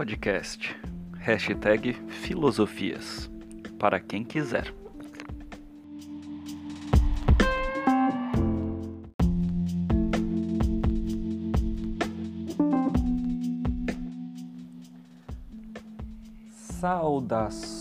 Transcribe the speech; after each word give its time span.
Podcast. 0.00 0.74
Hashtag 1.18 1.92
Filosofias. 2.08 3.30
Para 3.78 4.00
quem 4.00 4.24
quiser. 4.24 4.72
Saudações, 16.80 17.74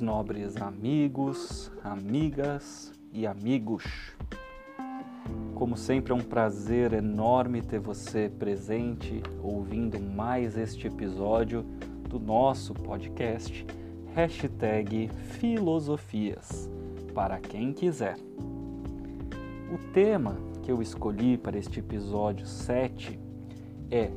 nobres 0.00 0.56
amigos, 0.56 1.70
amigas 1.84 2.92
e 3.12 3.28
amigos. 3.28 4.15
Como 5.66 5.76
sempre, 5.76 6.12
é 6.12 6.14
um 6.14 6.20
prazer 6.20 6.92
enorme 6.92 7.60
ter 7.60 7.80
você 7.80 8.30
presente, 8.38 9.20
ouvindo 9.42 9.98
mais 10.00 10.56
este 10.56 10.86
episódio 10.86 11.64
do 12.08 12.20
nosso 12.20 12.72
podcast, 12.72 13.66
hashtag 14.14 15.08
Filosofias, 15.08 16.70
para 17.12 17.40
quem 17.40 17.72
quiser. 17.72 18.16
O 19.68 19.76
tema 19.92 20.36
que 20.62 20.70
eu 20.70 20.80
escolhi 20.80 21.36
para 21.36 21.58
este 21.58 21.80
episódio 21.80 22.46
7 22.46 23.18
é 23.90 24.12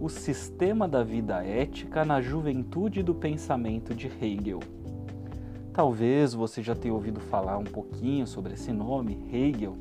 o 0.00 0.08
sistema 0.08 0.88
da 0.88 1.04
vida 1.04 1.44
ética 1.44 2.02
na 2.02 2.22
juventude 2.22 3.02
do 3.02 3.14
pensamento 3.14 3.94
de 3.94 4.06
Hegel. 4.06 4.60
Talvez 5.70 6.32
você 6.32 6.62
já 6.62 6.74
tenha 6.74 6.94
ouvido 6.94 7.20
falar 7.20 7.58
um 7.58 7.64
pouquinho 7.64 8.26
sobre 8.26 8.54
esse 8.54 8.72
nome, 8.72 9.28
Hegel, 9.30 9.76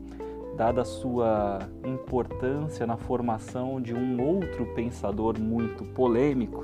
dada 0.58 0.82
a 0.82 0.86
sua 0.86 1.60
importância 1.86 2.88
na 2.88 2.98
formação 2.98 3.80
de 3.80 3.94
um 3.94 4.20
outro 4.20 4.66
pensador 4.74 5.40
muito 5.40 5.86
polêmico 5.94 6.64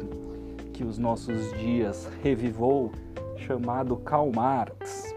que 0.73 0.83
os 0.83 0.97
nossos 0.97 1.53
dias 1.59 2.09
revivou, 2.23 2.91
chamado 3.37 3.95
Karl 3.97 4.31
Marx. 4.31 5.13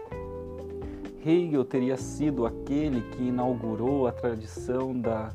Hegel 1.25 1.65
teria 1.65 1.97
sido 1.97 2.45
aquele 2.45 3.01
que 3.01 3.23
inaugurou 3.23 4.05
a 4.05 4.11
tradição 4.11 4.93
da 4.93 5.31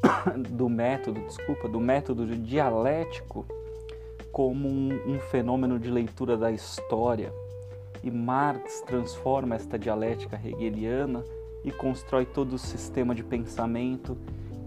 do 0.50 0.68
método, 0.68 1.20
desculpa, 1.22 1.68
do 1.68 1.80
método 1.80 2.24
dialético 2.24 3.44
como 4.30 4.68
um, 4.68 4.90
um 5.06 5.18
fenômeno 5.18 5.76
de 5.76 5.90
leitura 5.90 6.36
da 6.36 6.52
história. 6.52 7.32
E 8.02 8.10
Marx 8.12 8.80
transforma 8.82 9.56
esta 9.56 9.76
dialética 9.76 10.40
hegeliana 10.44 11.24
e 11.64 11.72
constrói 11.72 12.26
todo 12.26 12.54
o 12.54 12.58
sistema 12.58 13.14
de 13.14 13.24
pensamento 13.24 14.16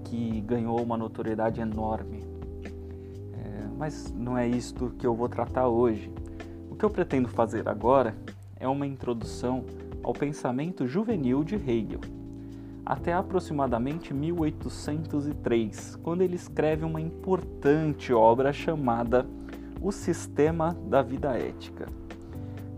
que 0.04 0.42
ganhou 0.42 0.82
uma 0.82 0.98
notoriedade 0.98 1.62
enorme. 1.62 2.24
É, 2.64 3.68
mas 3.78 4.12
não 4.14 4.38
é 4.38 4.48
isto 4.48 4.94
que 4.98 5.06
eu 5.06 5.14
vou 5.14 5.30
tratar 5.30 5.68
hoje. 5.68 6.12
O 6.70 6.76
que 6.76 6.84
eu 6.84 6.90
pretendo 6.90 7.28
fazer 7.28 7.68
agora 7.70 8.16
é 8.60 8.68
uma 8.68 8.88
introdução 8.88 9.64
ao 10.04 10.14
pensamento 10.14 10.88
juvenil 10.88 11.44
de 11.44 11.56
Hegel 11.56 12.02
até 12.88 13.12
aproximadamente 13.12 14.14
1803, 14.14 15.98
quando 15.98 16.22
ele 16.22 16.38
escreve 16.38 16.86
uma 16.86 17.02
importante 17.02 18.14
obra 18.14 18.54
chamada 18.54 19.28
O 19.82 19.92
Sistema 19.92 20.74
da 20.88 21.02
Vida 21.02 21.38
Ética. 21.38 21.86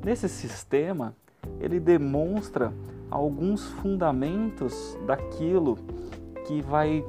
Nesse 0.03 0.27
sistema, 0.27 1.15
ele 1.59 1.79
demonstra 1.79 2.73
alguns 3.09 3.65
fundamentos 3.65 4.97
daquilo 5.05 5.77
que 6.45 6.61
vai 6.61 7.03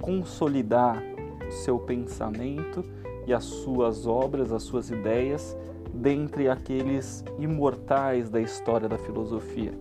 consolidar 0.00 1.02
o 1.46 1.50
seu 1.50 1.78
pensamento 1.78 2.84
e 3.26 3.32
as 3.32 3.44
suas 3.44 4.06
obras, 4.06 4.52
as 4.52 4.62
suas 4.62 4.90
ideias, 4.90 5.56
dentre 5.92 6.48
aqueles 6.48 7.24
imortais 7.38 8.28
da 8.28 8.40
história 8.40 8.88
da 8.88 8.98
filosofia. 8.98 9.72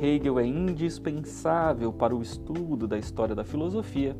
Hegel 0.00 0.38
é 0.38 0.46
indispensável 0.46 1.92
para 1.92 2.14
o 2.14 2.22
estudo 2.22 2.86
da 2.86 2.98
história 2.98 3.34
da 3.34 3.44
filosofia, 3.44 4.16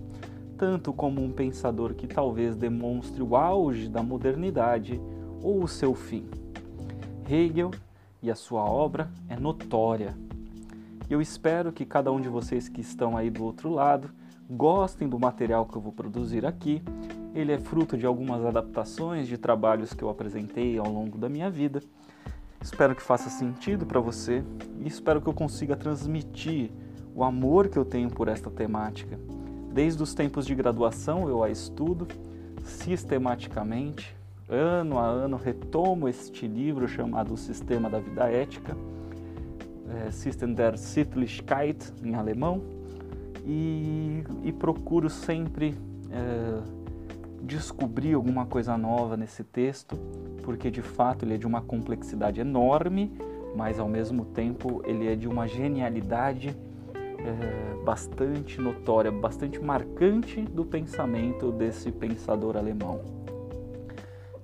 tanto 0.57 0.93
como 0.93 1.23
um 1.23 1.33
pensador 1.33 1.95
que 1.95 2.07
talvez 2.07 2.57
demonstre 2.57 3.23
o 3.23 3.37
auge 3.37 3.89
da 3.89 4.03
modernidade 4.03 5.01
ou 5.43 5.63
o 5.63 5.69
seu 5.69 5.95
fim. 5.95 6.25
Hegel 7.29 7.73
e 8.23 8.31
a 8.31 8.35
sua 8.35 8.65
obra 8.65 9.11
é 9.29 9.37
notória. 9.37 10.17
Eu 11.11 11.21
espero 11.21 11.73
que 11.73 11.85
cada 11.85 12.13
um 12.13 12.21
de 12.21 12.29
vocês 12.29 12.69
que 12.69 12.81
estão 12.81 13.17
aí 13.17 13.31
do 13.31 13.45
outro 13.45 13.71
lado 13.71 14.11
gostem 14.49 15.09
do 15.09 15.19
material 15.19 15.67
que 15.67 15.77
eu 15.77 15.83
vou 15.83 15.93
produzir 15.93 16.47
aqui. 16.47 16.83
Ele 17.35 17.53
é 17.53 17.59
fruto 17.59 17.97
de 17.97 18.07
algumas 18.07 18.45
adaptações 18.45 19.27
de 19.27 19.37
trabalhos 19.37 19.93
que 19.93 20.03
eu 20.03 20.09
apresentei 20.09 20.79
ao 20.79 20.91
longo 20.91 21.19
da 21.19 21.29
minha 21.29 21.51
vida 21.51 21.81
Espero 22.63 22.95
que 22.95 23.03
faça 23.03 23.29
sentido 23.29 23.85
para 23.85 23.99
você 23.99 24.45
e 24.79 24.87
espero 24.87 25.21
que 25.21 25.29
eu 25.29 25.35
consiga 25.35 25.77
transmitir 25.77 26.71
o 27.13 27.25
amor 27.25 27.69
que 27.69 27.77
eu 27.77 27.85
tenho 27.85 28.09
por 28.09 28.29
esta 28.29 28.49
temática. 28.49 29.19
Desde 29.73 30.01
os 30.01 30.15
tempos 30.15 30.47
de 30.47 30.55
graduação 30.55 31.29
eu 31.29 31.43
a 31.43 31.51
estudo 31.51 32.07
sistematicamente, 32.65 34.17
ano 34.55 34.99
a 34.99 35.07
ano 35.07 35.37
retomo 35.37 36.09
este 36.09 36.47
livro 36.47 36.87
chamado 36.87 37.35
O 37.35 37.37
Sistema 37.37 37.89
da 37.89 37.99
Vida 37.99 38.31
Ética, 38.31 38.77
é, 40.07 40.11
System 40.11 40.55
der 40.55 40.77
Sittlichkeit 40.77 41.93
em 42.05 42.15
alemão, 42.15 42.63
e, 43.45 44.23
e 44.45 44.53
procuro 44.53 45.11
sempre 45.11 45.75
é, 46.11 46.61
descobrir 47.43 48.15
alguma 48.15 48.47
coisa 48.47 48.77
nova 48.79 49.17
nesse 49.17 49.43
texto 49.43 49.99
porque 50.43 50.71
de 50.71 50.83
fato 50.83 51.25
ele 51.25 51.35
é 51.35 51.39
de 51.39 51.47
uma 51.47 51.63
complexidade 51.63 52.41
enorme, 52.41 53.13
mas 53.57 53.79
ao 53.79 53.89
mesmo 53.89 54.25
tempo 54.25 54.83
ele 54.85 55.07
é 55.07 55.17
de 55.17 55.29
uma 55.29 55.47
genialidade 55.47 56.57
é, 56.95 57.85
bastante 57.85 58.61
notória, 58.61 59.11
bastante 59.11 59.61
marcante 59.61 60.43
do 60.43 60.65
pensamento 60.65 61.53
desse 61.53 61.91
pensador 61.91 62.57
alemão. 62.57 63.22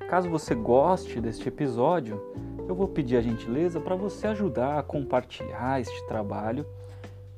Caso 0.09 0.31
você 0.31 0.55
goste 0.55 1.21
deste 1.21 1.49
episódio, 1.49 2.19
eu 2.67 2.75
vou 2.75 2.89
pedir 2.89 3.19
a 3.19 3.21
gentileza 3.21 3.79
para 3.79 3.95
você 3.95 4.27
ajudar 4.29 4.79
a 4.79 4.83
compartilhar 4.83 5.83
este 5.83 6.03
trabalho 6.07 6.65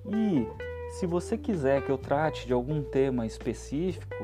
e 0.07 0.47
se 0.93 1.05
você 1.05 1.37
quiser 1.37 1.83
que 1.85 1.91
eu 1.91 1.99
trate 1.99 2.47
de 2.47 2.53
algum 2.53 2.81
tema 2.81 3.27
específico, 3.27 4.15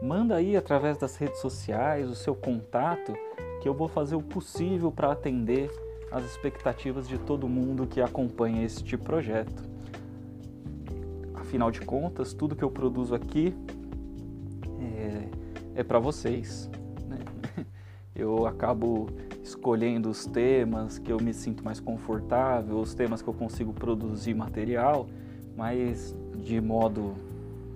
manda 0.00 0.36
aí 0.36 0.56
através 0.56 0.96
das 0.96 1.16
redes 1.16 1.40
sociais 1.40 2.08
o 2.08 2.14
seu 2.14 2.36
contato 2.36 3.12
que 3.60 3.68
eu 3.68 3.74
vou 3.74 3.88
fazer 3.88 4.14
o 4.14 4.22
possível 4.22 4.92
para 4.92 5.10
atender 5.10 5.68
as 6.12 6.24
expectativas 6.24 7.08
de 7.08 7.18
todo 7.18 7.48
mundo 7.48 7.84
que 7.84 8.00
acompanha 8.00 8.64
este 8.64 8.96
projeto. 8.96 9.60
Afinal 11.34 11.72
de 11.72 11.80
contas, 11.80 12.32
tudo 12.32 12.54
que 12.54 12.62
eu 12.62 12.70
produzo 12.70 13.12
aqui 13.12 13.52
é, 14.80 15.80
é 15.80 15.82
para 15.82 15.98
vocês. 15.98 16.70
Eu 18.18 18.48
acabo 18.48 19.06
escolhendo 19.44 20.10
os 20.10 20.26
temas 20.26 20.98
que 20.98 21.12
eu 21.12 21.18
me 21.18 21.32
sinto 21.32 21.64
mais 21.64 21.78
confortável, 21.78 22.78
os 22.78 22.92
temas 22.92 23.22
que 23.22 23.28
eu 23.28 23.32
consigo 23.32 23.72
produzir 23.72 24.34
material, 24.34 25.06
mas 25.56 26.16
de 26.34 26.60
modo 26.60 27.14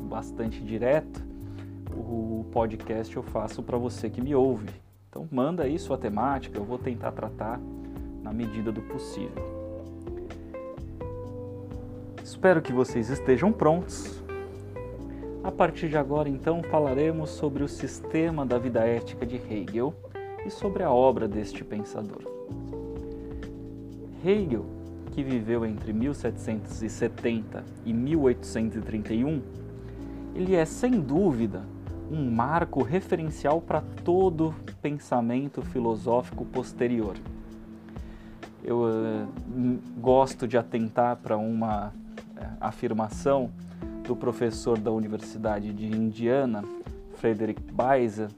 bastante 0.01 0.61
direto, 0.61 1.23
o 1.95 2.45
podcast 2.51 3.17
eu 3.17 3.23
faço 3.23 3.63
para 3.63 3.79
você 3.79 4.11
que 4.11 4.21
me 4.21 4.35
ouve. 4.35 4.69
Então 5.09 5.29
manda 5.31 5.63
aí 5.63 5.79
sua 5.79 5.97
temática, 5.97 6.59
eu 6.59 6.65
vou 6.65 6.79
tentar 6.79 7.13
tratar 7.13 7.61
na 8.21 8.33
medida 8.33 8.73
do 8.73 8.83
possível. 8.83 9.63
Espero 12.25 12.61
que 12.61 12.73
vocês 12.73 13.11
estejam 13.11 13.53
prontos. 13.53 14.21
A 15.45 15.53
partir 15.53 15.89
de 15.89 15.97
agora, 15.97 16.29
então, 16.29 16.63
falaremos 16.65 17.31
sobre 17.31 17.63
o 17.63 17.69
sistema 17.69 18.47
da 18.47 18.59
vida 18.59 18.81
ética 18.87 19.27
de 19.27 19.37
Hegel 19.37 19.95
e 20.45 20.51
sobre 20.51 20.83
a 20.83 20.91
obra 20.91 21.29
deste 21.29 21.65
pensador. 21.65 22.23
Hegel, 24.25 24.65
que 25.13 25.23
viveu 25.23 25.67
entre 25.67 25.93
1770 25.93 27.65
e 27.85 27.93
1831, 27.93 29.43
ele 30.35 30.55
é 30.55 30.65
sem 30.65 31.01
dúvida 31.01 31.63
um 32.11 32.31
marco 32.31 32.83
referencial 32.83 33.61
para 33.61 33.81
todo 34.05 34.55
pensamento 34.81 35.63
filosófico 35.63 36.45
posterior. 36.45 37.17
Eu 38.65 38.83
uh, 38.83 39.79
gosto 39.99 40.47
de 40.47 40.57
atentar 40.57 41.17
para 41.17 41.37
uma 41.37 41.89
uh, 41.89 41.93
afirmação 42.61 43.51
do 44.07 44.15
professor 44.15 44.79
da 44.79 44.91
Universidade 44.91 45.73
de 45.73 45.87
Indiana, 45.87 46.63
Frederick 47.17 47.61
Beiser, 47.73 48.29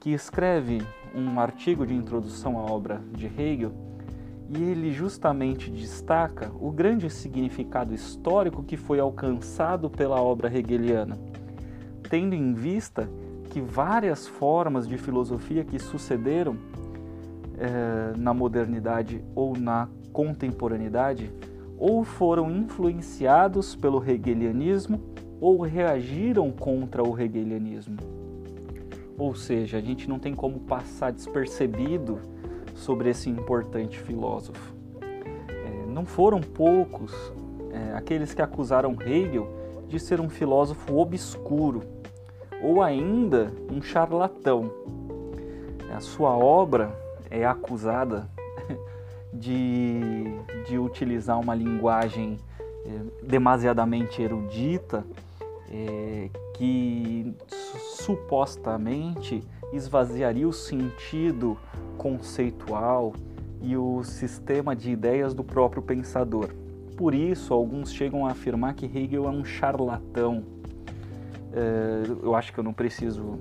que 0.00 0.10
escreve 0.10 0.82
um 1.14 1.38
artigo 1.38 1.86
de 1.86 1.94
introdução 1.94 2.58
à 2.58 2.62
obra 2.62 3.00
de 3.12 3.26
Hegel 3.26 3.72
e 4.48 4.62
ele 4.62 4.92
justamente 4.92 5.70
destaca 5.70 6.50
o 6.60 6.70
grande 6.70 7.08
significado 7.08 7.94
histórico 7.94 8.62
que 8.62 8.76
foi 8.76 9.00
alcançado 9.00 9.88
pela 9.88 10.20
obra 10.20 10.54
hegeliana 10.54 11.18
tendo 12.08 12.34
em 12.34 12.52
vista 12.54 13.08
que 13.50 13.60
várias 13.60 14.26
formas 14.26 14.86
de 14.86 14.96
filosofia 14.96 15.64
que 15.64 15.78
sucederam 15.78 16.56
é, 17.58 18.16
na 18.16 18.34
modernidade 18.34 19.24
ou 19.34 19.56
na 19.56 19.88
contemporaneidade 20.12 21.30
ou 21.76 22.04
foram 22.04 22.50
influenciados 22.50 23.74
pelo 23.74 24.02
hegelianismo 24.08 25.00
ou 25.40 25.60
reagiram 25.62 26.50
contra 26.52 27.02
o 27.02 27.18
hegelianismo. 27.18 27.96
Ou 29.16 29.34
seja, 29.34 29.78
a 29.78 29.80
gente 29.80 30.08
não 30.08 30.18
tem 30.18 30.34
como 30.34 30.60
passar 30.60 31.12
despercebido 31.12 32.18
sobre 32.74 33.10
esse 33.10 33.30
importante 33.30 33.98
filósofo. 33.98 34.74
É, 35.48 35.86
não 35.86 36.04
foram 36.04 36.40
poucos 36.40 37.12
é, 37.72 37.96
aqueles 37.96 38.34
que 38.34 38.42
acusaram 38.42 38.96
Hegel 39.00 39.48
de 39.88 40.00
ser 40.00 40.20
um 40.20 40.28
filósofo 40.28 40.96
obscuro 40.96 41.82
ou 42.62 42.82
ainda 42.82 43.52
um 43.70 43.80
charlatão. 43.80 44.70
A 45.94 46.00
sua 46.00 46.36
obra 46.36 46.92
é 47.30 47.44
acusada 47.44 48.28
de, 49.32 50.00
de 50.66 50.78
utilizar 50.78 51.38
uma 51.38 51.54
linguagem 51.54 52.38
é, 52.84 53.26
demasiadamente 53.26 54.20
erudita 54.20 55.04
é, 55.70 56.30
que 56.54 57.34
supostamente 57.96 59.42
esvaziaria 59.72 60.46
o 60.46 60.52
sentido 60.52 61.58
conceitual 61.98 63.12
e 63.60 63.76
o 63.76 64.02
sistema 64.04 64.74
de 64.74 64.90
ideias 64.90 65.34
do 65.34 65.42
próprio 65.42 65.82
pensador. 65.82 66.50
Por 66.96 67.14
isso, 67.14 67.52
alguns 67.52 67.92
chegam 67.92 68.26
a 68.26 68.30
afirmar 68.30 68.74
que 68.74 68.86
Hegel 68.86 69.26
é 69.26 69.30
um 69.30 69.44
charlatão. 69.44 70.44
É, 71.52 72.02
eu 72.22 72.34
acho 72.34 72.52
que 72.52 72.58
eu 72.58 72.64
não 72.64 72.72
preciso 72.72 73.38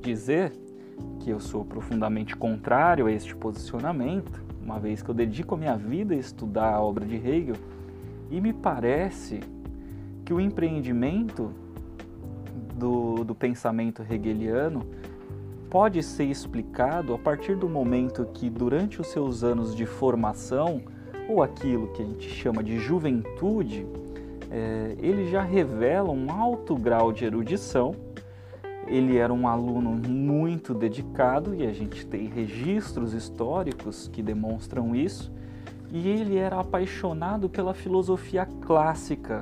dizer 0.00 0.52
que 1.20 1.30
eu 1.30 1.38
sou 1.38 1.64
profundamente 1.64 2.34
contrário 2.34 3.06
a 3.06 3.12
este 3.12 3.34
posicionamento, 3.36 4.42
uma 4.62 4.78
vez 4.78 5.02
que 5.02 5.10
eu 5.10 5.14
dedico 5.14 5.54
a 5.54 5.58
minha 5.58 5.76
vida 5.76 6.14
a 6.14 6.16
estudar 6.16 6.72
a 6.72 6.80
obra 6.80 7.04
de 7.04 7.16
Hegel, 7.16 7.56
e 8.30 8.40
me 8.40 8.52
parece 8.52 9.40
que 10.24 10.32
o 10.32 10.40
empreendimento 10.40 11.52
do, 12.76 13.24
do 13.24 13.34
pensamento 13.34 14.04
hegeliano 14.08 14.86
pode 15.70 16.02
ser 16.02 16.24
explicado 16.24 17.12
a 17.14 17.18
partir 17.18 17.56
do 17.56 17.68
momento 17.68 18.24
que, 18.32 18.48
durante 18.48 19.00
os 19.00 19.08
seus 19.08 19.42
anos 19.42 19.74
de 19.74 19.84
formação, 19.84 20.80
ou 21.28 21.42
aquilo 21.42 21.88
que 21.88 22.02
a 22.02 22.04
gente 22.04 22.28
chama 22.28 22.62
de 22.62 22.78
juventude, 22.78 23.84
é, 24.50 24.96
ele 24.98 25.28
já 25.28 25.42
revela 25.42 26.10
um 26.10 26.30
alto 26.30 26.76
grau 26.76 27.12
de 27.12 27.24
erudição. 27.24 27.94
Ele 28.86 29.16
era 29.16 29.34
um 29.34 29.48
aluno 29.48 29.90
muito 29.90 30.72
dedicado 30.72 31.52
e 31.52 31.66
a 31.66 31.72
gente 31.72 32.06
tem 32.06 32.28
registros 32.28 33.12
históricos 33.12 34.08
que 34.08 34.22
demonstram 34.22 34.94
isso. 34.94 35.32
E 35.90 36.08
ele 36.08 36.36
era 36.36 36.60
apaixonado 36.60 37.48
pela 37.48 37.74
filosofia 37.74 38.46
clássica 38.60 39.40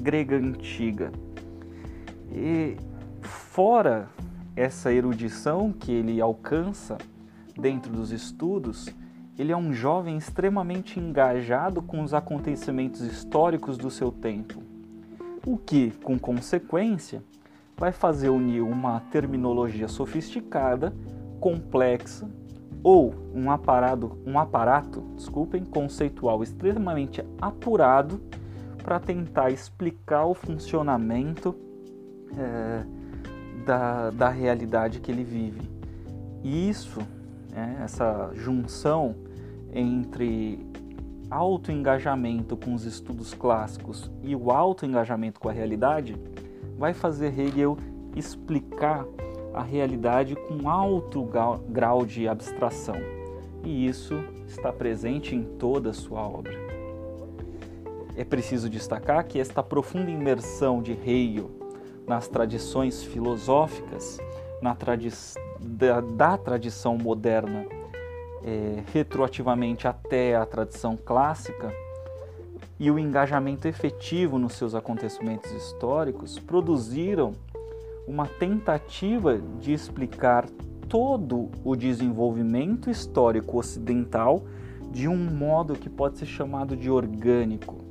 grega 0.00 0.36
antiga. 0.36 1.10
E 2.34 2.76
fora 3.22 4.08
essa 4.56 4.92
erudição 4.92 5.72
que 5.72 5.92
ele 5.92 6.20
alcança 6.20 6.98
dentro 7.56 7.92
dos 7.92 8.10
estudos, 8.10 8.88
ele 9.38 9.52
é 9.52 9.56
um 9.56 9.72
jovem 9.72 10.16
extremamente 10.16 10.98
engajado 10.98 11.80
com 11.80 12.02
os 12.02 12.12
acontecimentos 12.12 13.00
históricos 13.00 13.78
do 13.78 13.90
seu 13.90 14.10
tempo, 14.10 14.62
o 15.46 15.56
que, 15.56 15.92
com 16.02 16.18
consequência, 16.18 17.22
vai 17.76 17.92
fazer 17.92 18.28
unir 18.28 18.62
uma 18.62 19.00
terminologia 19.12 19.88
sofisticada, 19.88 20.92
complexa 21.40 22.28
ou 22.82 23.14
um 23.34 23.50
aparato, 23.50 24.18
um 24.26 24.38
aparato, 24.38 25.00
desculpem, 25.16 25.64
conceitual 25.64 26.42
extremamente 26.42 27.24
apurado 27.40 28.20
para 28.82 29.00
tentar 29.00 29.50
explicar 29.50 30.26
o 30.26 30.34
funcionamento 30.34 31.54
é, 32.38 32.84
da, 33.64 34.10
da 34.10 34.28
realidade 34.28 35.00
que 35.00 35.10
ele 35.10 35.24
vive. 35.24 35.62
E 36.42 36.68
isso, 36.68 37.00
é, 37.54 37.82
essa 37.82 38.30
junção 38.34 39.14
entre 39.72 40.58
alto 41.30 41.72
engajamento 41.72 42.56
com 42.56 42.74
os 42.74 42.84
estudos 42.84 43.34
clássicos 43.34 44.10
e 44.22 44.36
o 44.36 44.50
alto 44.50 44.86
engajamento 44.86 45.40
com 45.40 45.48
a 45.48 45.52
realidade, 45.52 46.16
vai 46.78 46.92
fazer 46.92 47.38
Hegel 47.38 47.76
explicar 48.14 49.04
a 49.52 49.62
realidade 49.62 50.36
com 50.36 50.68
alto 50.68 51.26
grau 51.68 52.04
de 52.04 52.28
abstração. 52.28 52.96
E 53.64 53.86
isso 53.86 54.22
está 54.46 54.72
presente 54.72 55.34
em 55.34 55.42
toda 55.42 55.90
a 55.90 55.94
sua 55.94 56.20
obra. 56.20 56.52
É 58.16 58.24
preciso 58.24 58.68
destacar 58.68 59.24
que 59.26 59.40
esta 59.40 59.62
profunda 59.62 60.10
imersão 60.10 60.82
de 60.82 60.92
Hegel 60.92 61.50
nas 62.06 62.28
tradições 62.28 63.02
filosóficas, 63.02 64.18
na 64.60 64.74
tradi 64.74 65.10
da, 65.60 66.00
da, 66.00 66.38
tradição 66.38 66.96
moderna, 66.98 67.66
é, 68.42 68.82
retroativamente 68.92 69.88
até 69.88 70.36
a 70.36 70.44
tradição 70.44 70.96
clássica, 70.96 71.72
e 72.78 72.90
o 72.90 72.98
engajamento 72.98 73.68
efetivo 73.68 74.38
nos 74.38 74.54
seus 74.54 74.74
acontecimentos 74.74 75.50
históricos 75.52 76.38
produziram 76.38 77.32
uma 78.06 78.26
tentativa 78.26 79.38
de 79.60 79.72
explicar 79.72 80.46
todo 80.88 81.50
o 81.64 81.74
desenvolvimento 81.74 82.90
histórico 82.90 83.58
ocidental 83.58 84.42
de 84.90 85.08
um 85.08 85.16
modo 85.16 85.74
que 85.74 85.88
pode 85.88 86.18
ser 86.18 86.26
chamado 86.26 86.76
de 86.76 86.90
orgânico. 86.90 87.83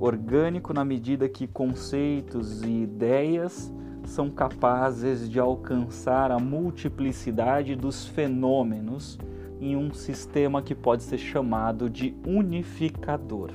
Orgânico 0.00 0.72
na 0.72 0.82
medida 0.82 1.28
que 1.28 1.46
conceitos 1.46 2.62
e 2.62 2.70
ideias 2.70 3.70
são 4.04 4.30
capazes 4.30 5.28
de 5.28 5.38
alcançar 5.38 6.30
a 6.30 6.38
multiplicidade 6.38 7.76
dos 7.76 8.06
fenômenos 8.06 9.18
em 9.60 9.76
um 9.76 9.92
sistema 9.92 10.62
que 10.62 10.74
pode 10.74 11.02
ser 11.02 11.18
chamado 11.18 11.90
de 11.90 12.16
unificador. 12.26 13.50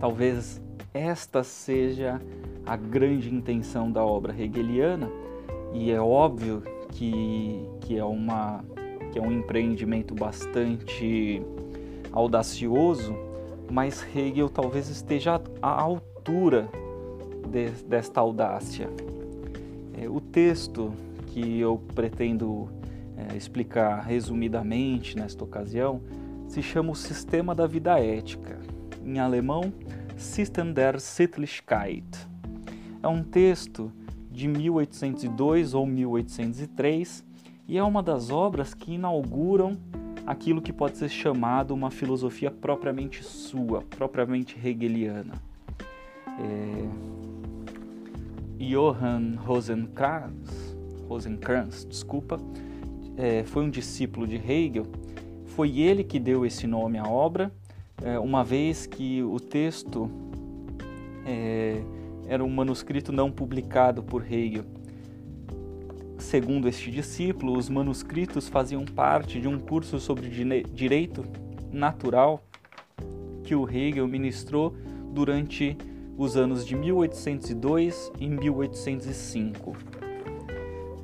Talvez 0.00 0.62
esta 0.94 1.44
seja 1.44 2.18
a 2.64 2.74
grande 2.74 3.32
intenção 3.32 3.92
da 3.92 4.02
obra 4.02 4.34
hegeliana, 4.36 5.10
e 5.74 5.90
é 5.90 6.00
óbvio 6.00 6.62
que, 6.92 7.68
que, 7.80 7.98
é, 7.98 8.04
uma, 8.04 8.64
que 9.12 9.18
é 9.18 9.22
um 9.22 9.30
empreendimento 9.30 10.14
bastante 10.14 11.42
audacioso, 12.10 13.14
mas 13.74 14.06
Hegel 14.14 14.48
talvez 14.48 14.88
esteja 14.88 15.42
à 15.60 15.68
altura 15.68 16.68
de, 17.50 17.70
desta 17.88 18.20
audácia. 18.20 18.88
É, 20.00 20.08
o 20.08 20.20
texto 20.20 20.92
que 21.26 21.58
eu 21.58 21.82
pretendo 21.92 22.68
é, 23.16 23.36
explicar 23.36 23.98
resumidamente 23.98 25.16
nesta 25.16 25.42
ocasião 25.42 26.00
se 26.46 26.62
chama 26.62 26.92
O 26.92 26.94
Sistema 26.94 27.52
da 27.52 27.66
Vida 27.66 27.98
Ética, 27.98 28.60
em 29.04 29.18
alemão 29.18 29.72
System 30.16 30.72
der 30.72 31.00
Sittlichkeit. 31.00 32.06
É 33.02 33.08
um 33.08 33.24
texto 33.24 33.90
de 34.30 34.46
1802 34.46 35.74
ou 35.74 35.84
1803 35.84 37.24
e 37.66 37.76
é 37.76 37.82
uma 37.82 38.04
das 38.04 38.30
obras 38.30 38.72
que 38.72 38.94
inauguram 38.94 39.76
aquilo 40.26 40.62
que 40.62 40.72
pode 40.72 40.96
ser 40.96 41.08
chamado 41.08 41.72
uma 41.72 41.90
filosofia 41.90 42.50
propriamente 42.50 43.22
sua, 43.22 43.82
propriamente 43.82 44.58
hegeliana. 44.62 45.34
É... 46.38 47.14
Johann 48.58 49.36
Rosenkranz, 49.36 50.76
Rosenkranz 51.08 51.84
desculpa, 51.84 52.40
é, 53.16 53.44
foi 53.44 53.64
um 53.64 53.70
discípulo 53.70 54.26
de 54.26 54.36
Hegel. 54.36 54.86
Foi 55.46 55.78
ele 55.78 56.02
que 56.02 56.18
deu 56.18 56.44
esse 56.44 56.66
nome 56.66 56.98
à 56.98 57.04
obra, 57.04 57.52
é, 58.02 58.18
uma 58.18 58.42
vez 58.42 58.86
que 58.86 59.22
o 59.22 59.38
texto 59.38 60.10
é, 61.24 61.82
era 62.26 62.42
um 62.42 62.50
manuscrito 62.50 63.12
não 63.12 63.30
publicado 63.30 64.02
por 64.02 64.24
Hegel. 64.30 64.64
Segundo 66.24 66.66
este 66.66 66.90
discípulo, 66.90 67.56
os 67.56 67.68
manuscritos 67.68 68.48
faziam 68.48 68.82
parte 68.82 69.38
de 69.38 69.46
um 69.46 69.58
curso 69.58 70.00
sobre 70.00 70.26
direito 70.72 71.22
natural 71.70 72.42
que 73.44 73.54
o 73.54 73.68
Hegel 73.68 74.08
ministrou 74.08 74.74
durante 75.12 75.76
os 76.16 76.34
anos 76.34 76.66
de 76.66 76.74
1802 76.74 78.10
e 78.18 78.26
1805. 78.26 79.76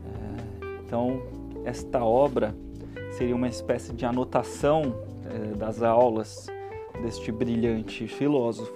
É, 0.05 0.81
então, 0.87 1.23
esta 1.67 2.03
obra 2.03 2.55
seria 3.11 3.37
uma 3.37 3.49
espécie 3.49 3.93
de 3.93 4.07
anotação 4.07 4.95
é, 5.27 5.55
das 5.55 5.83
aulas 5.83 6.47
deste 7.03 7.31
brilhante 7.31 8.09
filósofo. 8.09 8.73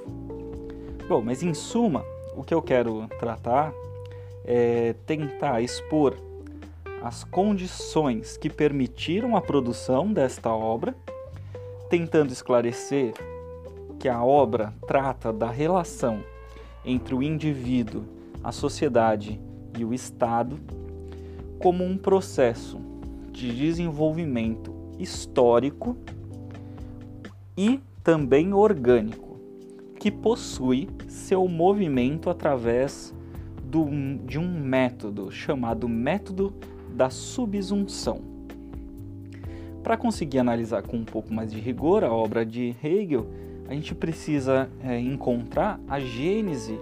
Bom, 1.09 1.23
mas 1.23 1.43
em 1.43 1.55
suma, 1.55 2.05
o 2.37 2.45
que 2.45 2.53
eu 2.53 2.61
quero 2.61 3.09
tratar 3.19 3.73
é 4.45 4.95
tentar 5.07 5.63
expor 5.63 6.15
as 7.05 7.23
condições 7.23 8.39
que 8.39 8.49
permitiram 8.49 9.37
a 9.37 9.43
produção 9.43 10.11
desta 10.11 10.49
obra, 10.49 10.97
tentando 11.91 12.33
esclarecer 12.33 13.13
que 13.99 14.09
a 14.09 14.25
obra 14.25 14.73
trata 14.87 15.31
da 15.31 15.51
relação 15.51 16.25
entre 16.83 17.15
o 17.15 17.23
indivíduo, 17.23 18.05
a 18.43 18.51
sociedade 18.51 19.39
e 19.79 19.85
o 19.85 19.93
Estado 19.93 20.59
como 21.59 21.85
um 21.85 21.99
processo 21.99 22.81
de 23.31 23.55
desenvolvimento 23.55 24.75
histórico 24.99 25.99
e 27.55 27.81
também 28.03 28.55
orgânico, 28.55 29.39
que 30.01 30.11
possui 30.11 30.89
seu 31.07 31.47
movimento 31.49 32.31
através 32.31 33.15
do, 33.63 33.85
de 34.25 34.39
um 34.39 34.59
método 34.59 35.31
chamado 35.31 35.87
método 35.87 36.55
da 36.95 37.11
subsunção. 37.11 38.21
Para 39.83 39.97
conseguir 39.97 40.39
analisar 40.39 40.83
com 40.83 40.97
um 40.97 41.05
pouco 41.05 41.33
mais 41.33 41.53
de 41.53 41.61
rigor 41.61 42.05
a 42.05 42.13
obra 42.13 42.47
de 42.47 42.75
Hegel, 42.83 43.27
a 43.69 43.75
gente 43.75 43.95
precisa 43.95 44.71
é, 44.83 44.99
encontrar 44.99 45.81
a 45.89 46.01
gênese 46.01 46.79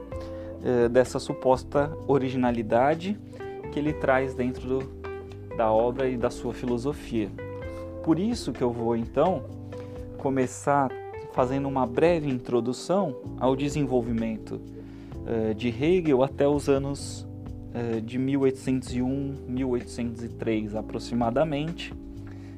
é, 0.63 0.89
dessa 0.89 1.19
suposta 1.19 1.91
originalidade 2.07 3.19
que 3.73 3.79
ele 3.79 3.93
traz 3.93 4.35
dentro 4.35 4.69
do, 4.69 5.03
da 5.57 5.73
obra 5.73 6.09
e 6.09 6.17
da 6.17 6.31
sua 6.31 6.53
filosofia. 6.53 7.31
Por 8.05 8.19
isso 8.19 8.53
que 8.53 8.63
eu 8.63 8.71
vou 8.71 8.97
então 8.97 9.45
começar 10.19 10.91
fazendo 11.33 11.67
uma 11.67 11.87
breve 11.87 12.29
introdução 12.29 13.17
ao 13.41 13.57
desenvolvimento 13.57 14.61
uh, 15.27 15.55
de 15.55 15.69
Hegel 15.69 16.23
até 16.23 16.47
os 16.47 16.69
anos 16.69 17.27
de 18.05 18.19
1801, 18.19 19.47
1803 19.49 20.75
aproximadamente, 20.75 21.95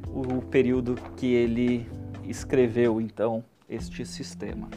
o, 0.09 0.43
período 0.43 0.97
que 1.17 1.27
ele 1.27 1.87
escreveu 2.25 3.01
então 3.01 3.45
este 3.69 4.05
sistema. 4.05 4.69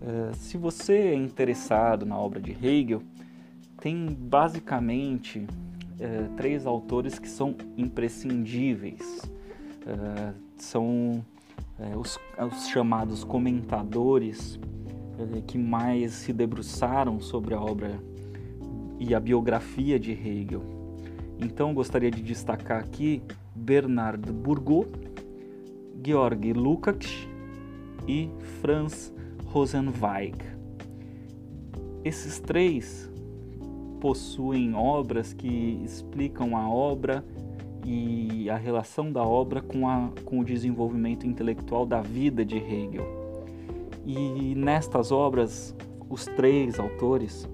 Uh, 0.00 0.34
se 0.34 0.56
você 0.56 0.94
é 0.94 1.14
interessado 1.14 2.06
na 2.06 2.18
obra 2.18 2.40
de 2.40 2.52
Hegel, 2.52 3.02
tem 3.80 4.06
basicamente 4.06 5.46
três 6.36 6.66
autores 6.66 7.18
que 7.18 7.28
são 7.28 7.54
imprescindíveis. 7.76 9.20
são 10.56 11.24
os, 11.96 12.18
os, 12.50 12.68
chamados 12.68 13.22
comentadores 13.22 14.58
que 15.46 15.56
mais 15.56 16.12
se 16.12 16.32
debruçaram 16.32 17.20
sobre 17.20 17.54
a 17.54 17.60
obra 17.60 18.00
e 19.06 19.14
a 19.14 19.20
biografia 19.20 19.98
de 19.98 20.12
Hegel. 20.12 20.62
Então 21.38 21.74
gostaria 21.74 22.10
de 22.10 22.22
destacar 22.22 22.80
aqui 22.80 23.22
Bernard 23.54 24.32
Burgot, 24.32 24.88
Georg 26.02 26.52
Lukács 26.54 27.28
e 28.08 28.30
Franz 28.60 29.12
Rosenweig. 29.46 30.38
Esses 32.02 32.38
três 32.38 33.10
possuem 34.00 34.74
obras 34.74 35.32
que 35.32 35.80
explicam 35.84 36.56
a 36.56 36.68
obra 36.68 37.24
e 37.84 38.48
a 38.48 38.56
relação 38.56 39.12
da 39.12 39.22
obra 39.22 39.60
com, 39.60 39.86
a, 39.86 40.10
com 40.24 40.40
o 40.40 40.44
desenvolvimento 40.44 41.26
intelectual 41.26 41.84
da 41.84 42.00
vida 42.00 42.44
de 42.44 42.56
Hegel. 42.56 43.06
E 44.06 44.54
nestas 44.54 45.12
obras, 45.12 45.74
os 46.08 46.26
três 46.26 46.78
autores 46.78 47.48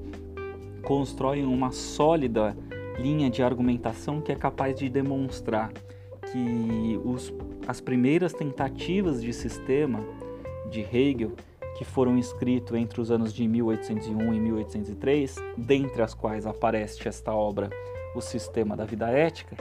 constroem 0.80 1.44
uma 1.44 1.70
sólida 1.70 2.56
linha 2.98 3.30
de 3.30 3.42
argumentação 3.42 4.20
que 4.20 4.32
é 4.32 4.34
capaz 4.34 4.78
de 4.78 4.88
demonstrar 4.88 5.72
que 6.30 7.00
os, 7.04 7.32
as 7.66 7.80
primeiras 7.80 8.32
tentativas 8.32 9.22
de 9.22 9.32
sistema 9.32 10.04
de 10.70 10.80
Hegel, 10.80 11.32
que 11.76 11.84
foram 11.84 12.18
escritos 12.18 12.76
entre 12.76 13.00
os 13.00 13.10
anos 13.10 13.32
de 13.32 13.46
1801 13.48 14.34
e 14.34 14.40
1803, 14.40 15.36
dentre 15.56 16.02
as 16.02 16.14
quais 16.14 16.46
aparece 16.46 17.08
esta 17.08 17.32
obra, 17.32 17.70
O 18.14 18.20
Sistema 18.20 18.76
da 18.76 18.84
Vida 18.84 19.08
Ética, 19.08 19.56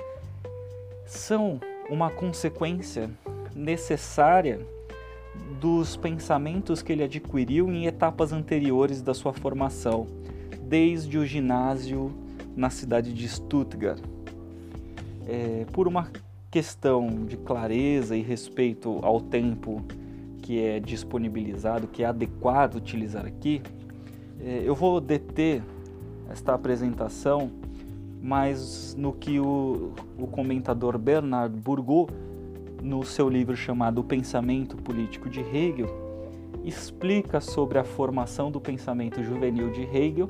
são 1.05 1.59
uma 1.89 2.09
consequência 2.11 3.09
necessária 3.55 4.59
dos 5.59 5.95
pensamentos 5.95 6.81
que 6.81 6.91
ele 6.91 7.03
adquiriu 7.03 7.69
em 7.71 7.85
etapas 7.85 8.31
anteriores 8.31 9.01
da 9.01 9.13
sua 9.13 9.33
formação, 9.33 10.07
desde 10.69 11.17
o 11.17 11.25
ginásio 11.25 12.13
na 12.55 12.69
cidade 12.69 13.11
de 13.11 13.27
Stuttgart. 13.27 14.01
É, 15.27 15.65
por 15.73 15.87
uma 15.87 16.09
questão 16.51 17.25
de 17.25 17.35
clareza 17.35 18.15
e 18.15 18.21
respeito 18.21 18.99
ao 19.01 19.19
tempo 19.19 19.83
que 20.41 20.63
é 20.63 20.79
disponibilizado, 20.79 21.87
que 21.87 22.03
é 22.03 22.05
adequado 22.05 22.75
utilizar 22.75 23.25
aqui, 23.25 23.61
é, 24.39 24.61
eu 24.63 24.75
vou 24.75 25.01
deter 25.01 25.61
esta 26.29 26.53
apresentação 26.53 27.51
mas 28.21 28.95
no 28.97 29.13
que 29.13 29.39
o, 29.39 29.93
o 30.17 30.27
comentador 30.27 30.97
Bernard 30.97 31.55
Burgot, 31.55 32.11
no 32.81 33.03
seu 33.03 33.29
livro 33.29 33.55
chamado 33.55 34.01
O 34.01 34.03
Pensamento 34.03 34.77
Político 34.77 35.29
de 35.29 35.39
Hegel, 35.39 36.08
explica 36.63 37.39
sobre 37.39 37.77
a 37.77 37.83
formação 37.83 38.51
do 38.51 38.59
pensamento 38.59 39.23
juvenil 39.23 39.71
de 39.71 39.81
Hegel 39.81 40.29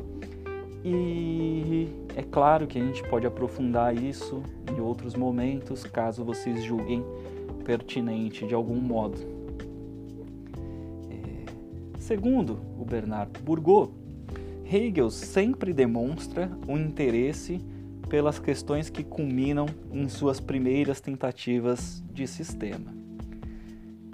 e 0.84 1.90
é 2.16 2.24
claro 2.24 2.66
que 2.66 2.80
a 2.80 2.82
gente 2.82 3.04
pode 3.10 3.28
aprofundar 3.28 3.96
isso 3.96 4.42
em 4.72 4.80
outros 4.80 5.16
momentos, 5.16 5.84
caso 5.84 6.24
vocês 6.24 6.64
julguem 6.64 7.04
pertinente 7.66 8.48
de 8.48 8.54
algum 8.54 8.80
modo. 8.80 9.18
É... 11.12 12.00
Segundo 12.00 12.60
o 12.80 12.86
Bernard 12.86 13.32
Burgot, 13.42 13.92
Hegel 14.72 15.10
sempre 15.10 15.74
demonstra 15.74 16.50
um 16.68 16.78
interesse 16.78 17.60
pelas 18.08 18.40
questões 18.40 18.90
que 18.90 19.04
culminam 19.04 19.66
em 19.92 20.08
suas 20.08 20.40
primeiras 20.40 21.02
tentativas 21.02 22.04
de 22.12 22.26
sistema. 22.26 22.94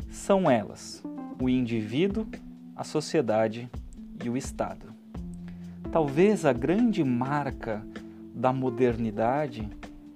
São 0.09 0.49
elas 0.49 1.03
o 1.41 1.49
indivíduo, 1.49 2.27
a 2.75 2.83
sociedade 2.83 3.69
e 4.23 4.29
o 4.29 4.37
Estado. 4.37 4.93
Talvez 5.91 6.45
a 6.45 6.53
grande 6.53 7.03
marca 7.03 7.85
da 8.33 8.51
modernidade, 8.51 9.69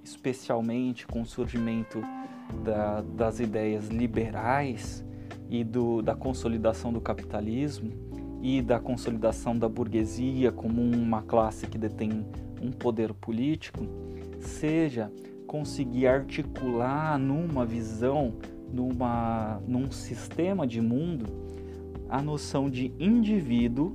especialmente 0.04 1.06
com 1.06 1.22
o 1.22 1.26
surgimento 1.26 2.02
da, 2.64 3.00
das 3.00 3.40
ideias 3.40 3.88
liberais 3.88 5.04
e 5.48 5.64
do, 5.64 6.02
da 6.02 6.14
consolidação 6.14 6.92
do 6.92 7.00
capitalismo 7.00 7.92
e 8.42 8.62
da 8.62 8.78
consolidação 8.78 9.56
da 9.56 9.68
burguesia 9.68 10.50
como 10.50 10.82
uma 10.82 11.22
classe 11.22 11.66
que 11.66 11.78
detém 11.78 12.26
um 12.60 12.70
poder 12.70 13.14
político 13.14 13.86
seja 14.40 15.10
conseguir 15.46 16.06
articular 16.06 17.18
numa 17.18 17.66
visão, 17.66 18.34
numa, 18.72 19.60
num 19.66 19.90
sistema 19.90 20.66
de 20.66 20.80
mundo, 20.80 21.26
a 22.08 22.20
noção 22.20 22.68
de 22.68 22.92
indivíduo, 22.98 23.92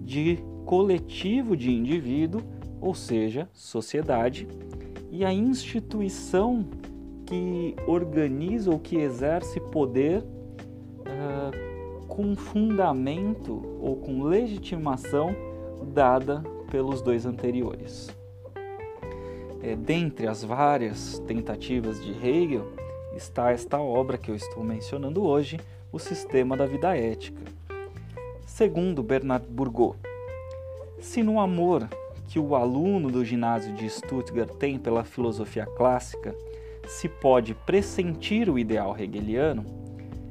de 0.00 0.38
coletivo 0.64 1.56
de 1.56 1.70
indivíduo, 1.70 2.42
ou 2.80 2.94
seja, 2.94 3.48
sociedade, 3.52 4.46
e 5.10 5.24
a 5.24 5.32
instituição 5.32 6.66
que 7.24 7.74
organiza 7.86 8.70
ou 8.70 8.78
que 8.78 8.96
exerce 8.96 9.60
poder 9.60 10.22
uh, 10.22 12.06
com 12.06 12.34
fundamento 12.34 13.62
ou 13.80 13.96
com 13.96 14.22
legitimação 14.22 15.34
dada 15.92 16.42
pelos 16.70 17.00
dois 17.00 17.26
anteriores. 17.26 18.08
É, 19.62 19.74
dentre 19.74 20.26
as 20.26 20.44
várias 20.44 21.18
tentativas 21.20 22.02
de 22.02 22.12
Hegel 22.12 22.66
está 23.18 23.50
esta 23.50 23.80
obra 23.80 24.16
que 24.16 24.30
eu 24.30 24.36
estou 24.36 24.62
mencionando 24.62 25.24
hoje, 25.24 25.58
O 25.92 25.98
Sistema 25.98 26.56
da 26.56 26.66
Vida 26.66 26.96
Ética. 26.96 27.42
Segundo 28.46 29.02
Bernard 29.02 29.44
Burgot, 29.48 29.98
se 31.00 31.22
no 31.22 31.40
amor 31.40 31.88
que 32.28 32.38
o 32.38 32.54
aluno 32.54 33.10
do 33.10 33.24
ginásio 33.24 33.74
de 33.74 33.90
Stuttgart 33.90 34.50
tem 34.52 34.78
pela 34.78 35.02
filosofia 35.02 35.66
clássica 35.66 36.34
se 36.86 37.08
pode 37.08 37.54
pressentir 37.54 38.48
o 38.48 38.58
ideal 38.58 38.96
hegeliano, 38.96 39.64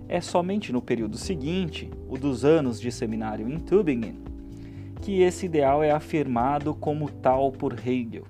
é 0.08 0.22
somente 0.22 0.72
no 0.72 0.82
período 0.82 1.18
seguinte, 1.18 1.92
o 2.08 2.18
dos 2.18 2.46
anos 2.46 2.80
de 2.80 2.90
seminário 2.90 3.50
em 3.50 3.60
Tübingen, 3.60 4.16
que 5.02 5.22
esse 5.22 5.46
ideal 5.46 5.84
é 5.84 5.92
afirmado 5.92 6.74
como 6.74 7.10
tal 7.10 7.52
por 7.52 7.74
Hegel. 7.74 8.24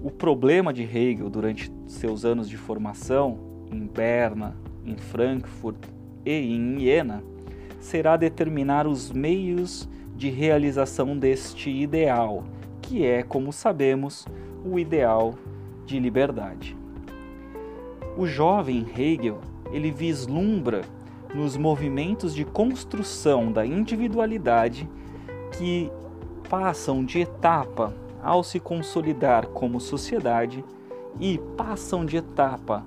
O 0.00 0.10
problema 0.10 0.72
de 0.72 0.82
Hegel 0.82 1.28
durante 1.28 1.70
seus 1.92 2.24
anos 2.24 2.48
de 2.48 2.56
formação 2.56 3.38
em 3.70 3.86
Berna, 3.86 4.56
em 4.84 4.96
Frankfurt 4.96 5.76
e 6.24 6.32
em 6.32 6.80
Iena 6.80 7.22
será 7.80 8.16
determinar 8.16 8.86
os 8.86 9.10
meios 9.10 9.88
de 10.16 10.30
realização 10.30 11.16
deste 11.16 11.70
ideal, 11.70 12.44
que 12.80 13.04
é, 13.04 13.22
como 13.22 13.52
sabemos, 13.52 14.24
o 14.64 14.78
ideal 14.78 15.34
de 15.84 15.98
liberdade. 15.98 16.76
O 18.16 18.26
jovem 18.26 18.86
Hegel, 18.96 19.40
ele 19.72 19.90
vislumbra 19.90 20.82
nos 21.34 21.56
movimentos 21.56 22.34
de 22.34 22.44
construção 22.44 23.50
da 23.50 23.64
individualidade 23.66 24.88
que 25.58 25.90
passam 26.48 27.04
de 27.04 27.20
etapa 27.20 27.94
ao 28.22 28.44
se 28.44 28.60
consolidar 28.60 29.46
como 29.48 29.80
sociedade 29.80 30.64
e 31.20 31.38
passam 31.56 32.04
de 32.04 32.16
etapa 32.16 32.84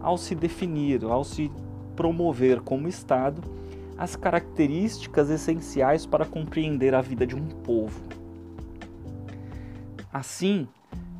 ao 0.00 0.16
se 0.16 0.34
definir, 0.34 1.04
ao 1.04 1.24
se 1.24 1.50
promover 1.96 2.60
como 2.60 2.88
Estado, 2.88 3.42
as 3.96 4.14
características 4.14 5.28
essenciais 5.28 6.06
para 6.06 6.24
compreender 6.24 6.94
a 6.94 7.00
vida 7.00 7.26
de 7.26 7.34
um 7.34 7.46
povo. 7.48 8.00
Assim, 10.12 10.68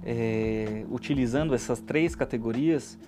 é, 0.05 0.85
utilizando 0.91 1.55
essas 1.55 1.81
três 1.81 2.15
categorias, 2.15 2.99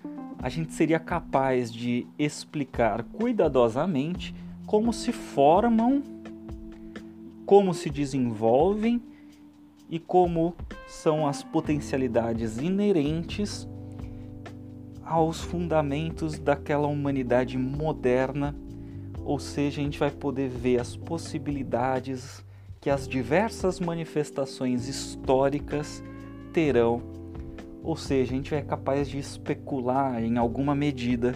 a 0.42 0.48
gente 0.48 0.72
seria 0.72 0.98
capaz 0.98 1.72
de 1.72 2.06
explicar 2.18 3.04
cuidadosamente 3.04 4.34
como 4.66 4.92
se 4.92 5.12
formam, 5.12 6.02
como 7.46 7.72
se 7.72 7.90
desenvolvem 7.90 9.00
e 9.90 9.98
como 9.98 10.54
são 10.86 11.26
as 11.26 11.42
potencialidades 11.42 12.58
inerentes 12.58 13.68
aos 15.04 15.40
fundamentos 15.40 16.38
daquela 16.38 16.86
humanidade 16.86 17.58
moderna, 17.58 18.54
ou 19.24 19.40
seja, 19.40 19.80
a 19.80 19.84
gente 19.84 19.98
vai 19.98 20.10
poder 20.10 20.48
ver 20.48 20.80
as 20.80 20.96
possibilidades 20.96 22.44
que 22.80 22.88
as 22.88 23.08
diversas 23.08 23.80
manifestações 23.80 24.86
históricas 24.86 26.02
terão. 26.52 27.02
Ou 27.82 27.96
seja, 27.96 28.32
a 28.32 28.36
gente 28.36 28.54
é 28.54 28.62
capaz 28.62 29.08
de 29.08 29.18
especular 29.18 30.22
em 30.22 30.38
alguma 30.38 30.74
medida 30.74 31.34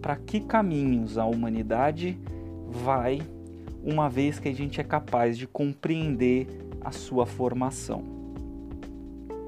para 0.00 0.16
que 0.16 0.40
caminhos 0.40 1.16
a 1.16 1.24
humanidade 1.24 2.18
vai, 2.68 3.22
uma 3.84 4.08
vez 4.10 4.40
que 4.40 4.48
a 4.48 4.54
gente 4.54 4.80
é 4.80 4.84
capaz 4.84 5.38
de 5.38 5.46
compreender 5.46 6.48
a 6.84 6.90
sua 6.90 7.26
formação. 7.26 8.02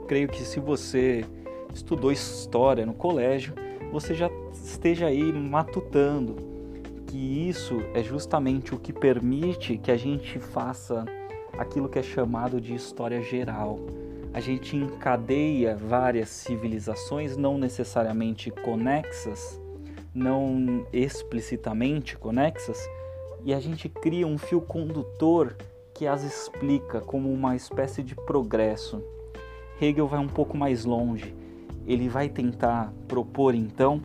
Creio 0.09 0.29
que 0.29 0.43
se 0.43 0.61
você 0.61 1.25
estudou 1.73 2.13
história 2.13 2.85
no 2.85 2.95
colégio, 2.95 3.55
você 3.91 4.15
já 4.15 4.31
esteja 4.53 5.07
aí 5.07 5.33
matutando 5.33 6.37
que 7.07 7.49
isso 7.49 7.81
é 7.95 8.03
justamente 8.03 8.75
o 8.75 8.79
que 8.79 8.93
permite 8.93 9.79
que 9.79 9.91
a 9.91 9.97
gente 9.97 10.39
faça 10.39 11.05
aquilo 11.59 11.89
que 11.89 11.99
é 11.99 12.03
chamado 12.03 12.61
de 12.61 12.75
história 12.75 13.23
geral 13.23 13.79
a 14.35 14.41
gente 14.41 14.77
encadeia 14.77 15.77
várias 15.77 16.29
civilizações, 16.29 17.37
não 17.37 17.57
necessariamente 17.57 18.51
conexas, 18.51 19.61
não 20.13 20.85
explicitamente 20.93 22.19
conexas, 22.19 22.77
e 23.45 23.55
a 23.55 23.61
gente 23.61 23.89
cria 23.89 24.27
um 24.27 24.37
fio 24.37 24.61
condutor 24.61 25.57
que 25.95 26.07
as 26.07 26.25
explica 26.25 27.01
como 27.01 27.33
uma 27.33 27.55
espécie 27.55 28.03
de 28.03 28.15
progresso. 28.15 29.01
Hegel 29.81 30.09
vai 30.09 30.19
um 30.19 30.29
pouco 30.29 30.57
mais 30.57 30.85
longe. 30.85 31.35
Ele 31.87 32.09
vai 32.09 32.29
tentar 32.29 32.93
propor 33.07 33.55
então 33.55 34.01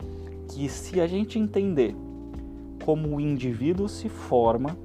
que 0.48 0.68
se 0.68 1.00
a 1.00 1.06
gente 1.06 1.38
entender 1.38 1.94
como 2.84 3.16
o 3.16 3.20
indivíduo 3.20 3.88
se 3.88 4.08
forma, 4.08 4.76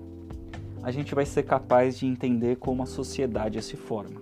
a 0.82 0.92
gente 0.92 1.16
vai 1.16 1.26
ser 1.26 1.44
capaz 1.44 1.98
de 1.98 2.06
entender 2.06 2.58
como 2.58 2.84
a 2.84 2.86
sociedade 2.86 3.62
se 3.62 3.78
forma. 3.78 4.22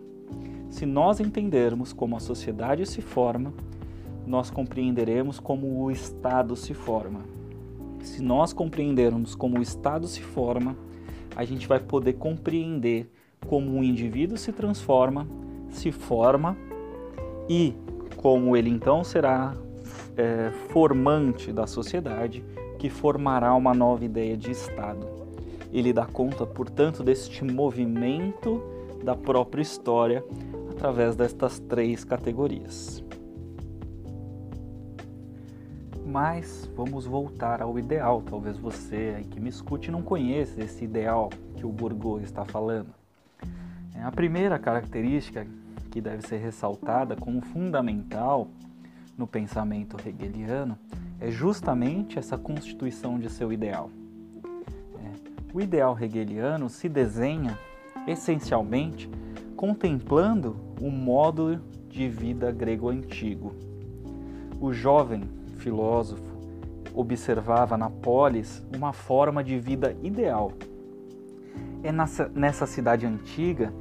Se 0.70 0.86
nós 0.86 1.20
entendermos 1.20 1.94
como 1.94 2.18
a 2.18 2.20
sociedade 2.20 2.86
se 2.86 3.02
forma, 3.02 3.54
nós 4.26 4.50
compreenderemos 4.50 5.40
como 5.40 5.84
o 5.84 5.92
Estado 5.92 6.56
se 6.56 6.74
forma. 6.74 7.22
Se 8.02 8.22
nós 8.22 8.54
compreendermos 8.54 9.36
como 9.36 9.60
o 9.60 9.62
Estado 9.62 10.08
se 10.08 10.22
forma, 10.22 10.76
a 11.36 11.46
gente 11.46 11.68
vai 11.68 11.80
poder 11.80 12.14
compreender 12.14 13.10
como 13.48 13.80
o 13.80 13.84
indivíduo 13.84 14.38
se 14.38 14.52
transforma, 14.52 15.28
se 15.70 15.92
forma 15.92 16.56
e 17.50 17.74
como 18.16 18.56
ele 18.56 18.70
então 18.70 19.04
será 19.04 19.54
é, 20.16 20.52
formante 20.70 21.52
da 21.52 21.68
sociedade 21.68 22.44
que 22.80 22.90
formará 22.90 23.54
uma 23.54 23.74
nova 23.74 24.06
ideia 24.06 24.38
de 24.38 24.52
Estado. 24.52 25.08
Ele 25.72 25.92
dá 25.92 26.06
conta, 26.06 26.46
portanto, 26.46 27.02
deste 27.04 27.44
movimento 27.44 28.62
da 29.04 29.16
própria 29.16 29.62
história 29.62 30.24
através 30.70 31.16
destas 31.16 31.60
três 31.60 32.04
categorias. 32.04 33.03
Mas 36.06 36.70
vamos 36.76 37.06
voltar 37.06 37.62
ao 37.62 37.80
ideal. 37.80 38.22
Talvez 38.22 38.58
você 38.58 39.16
aí 39.18 39.24
que 39.24 39.40
me 39.40 39.50
escute 39.50 39.90
não 39.90 40.02
conheça 40.02 40.62
esse 40.62 40.84
ideal 40.84 41.30
que 41.56 41.66
o 41.66 41.70
Bourdieu 41.70 42.20
está 42.22 42.44
falando. 42.44 42.94
É, 43.96 44.04
a 44.04 44.12
primeira 44.12 44.60
característica 44.60 45.48
que 45.90 46.02
deve 46.02 46.28
ser 46.28 46.38
ressaltada 46.38 47.16
como 47.16 47.42
fundamental 47.42 48.48
no 49.18 49.28
pensamento 49.28 49.96
hegeliano 50.06 50.78
é 51.20 51.30
justamente 51.30 52.20
essa 52.20 52.38
constituição 52.38 53.18
de 53.18 53.30
seu 53.30 53.54
ideal. 53.54 53.90
É, 55.00 55.12
o 55.54 55.62
ideal 55.62 55.98
hegeliano 56.00 56.68
se 56.70 56.90
desenha 56.90 57.58
essencialmente 58.08 59.10
contemplando 59.56 60.58
o 60.82 60.92
modo 60.92 61.62
de 61.88 62.10
vida 62.10 62.52
grego 62.52 62.90
antigo. 62.90 63.54
O 64.60 64.74
jovem 64.74 65.24
filósofo 65.64 66.34
observava 66.94 67.78
na 67.78 67.90
polis 67.90 68.64
uma 68.76 68.94
forma 68.94 69.44
de 69.44 69.58
vida 69.58 69.96
ideal. 70.04 70.52
É 71.82 71.92
nessa, 71.92 72.68
cidade 72.68 73.06
antiga 73.06 73.74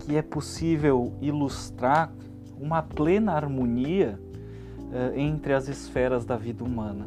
que 0.00 0.16
é 0.16 0.22
possível 0.22 1.12
ilustrar 1.20 2.12
uma 2.58 2.82
plena 2.82 3.32
harmonia 3.32 4.18
uh, 4.18 5.18
entre 5.18 5.52
as 5.52 5.68
esferas 5.68 6.24
da 6.24 6.36
vida 6.36 6.64
humana. 6.64 7.06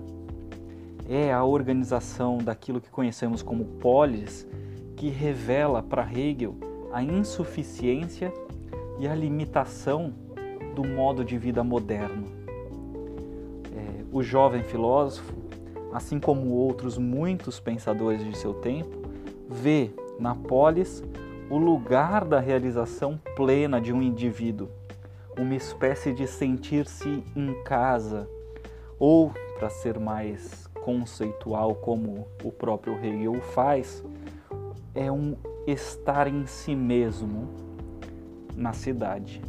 É 1.08 1.34
a 1.34 1.44
organização 1.44 2.38
daquilo 2.38 2.80
que 2.80 2.90
conhecemos 2.90 3.42
como 3.42 3.66
polis 3.66 4.48
que 4.96 5.10
revela 5.10 5.82
para 5.82 6.10
Hegel 6.12 6.56
a 6.94 7.04
insuficiência 7.04 8.32
e 9.00 9.08
a 9.08 9.16
limitação 9.16 10.14
do 10.76 10.84
modo 10.84 11.24
de 11.24 11.38
vida 11.38 11.64
moderno. 11.64 12.39
O 14.12 14.24
jovem 14.24 14.64
filósofo, 14.64 15.34
assim 15.94 16.20
como 16.20 16.50
outros 16.50 16.98
muitos 16.98 17.60
pensadores 17.60 18.24
de 18.24 18.38
seu 18.38 18.54
tempo, 18.56 18.98
vê 19.48 19.92
na 20.20 20.36
polis 20.36 21.04
o 21.50 21.58
lugar 21.58 22.26
da 22.26 22.40
realização 22.40 23.20
plena 23.36 23.80
de 23.82 23.92
um 23.92 24.02
indivíduo, 24.02 24.70
uma 25.38 25.56
espécie 25.56 26.14
de 26.14 26.28
sentir-se 26.28 27.24
em 27.36 27.64
casa, 27.64 28.30
ou, 29.00 29.32
para 29.58 29.70
ser 29.70 30.00
mais 30.00 30.68
conceitual, 30.84 31.76
como 31.76 32.28
o 32.44 32.52
próprio 32.52 32.96
Hegel 33.04 33.42
faz, 33.42 34.04
é 34.94 35.12
um 35.12 35.36
estar 35.66 36.28
em 36.28 36.46
si 36.46 36.76
mesmo 36.76 37.48
na 38.56 38.74
cidade. 38.74 39.42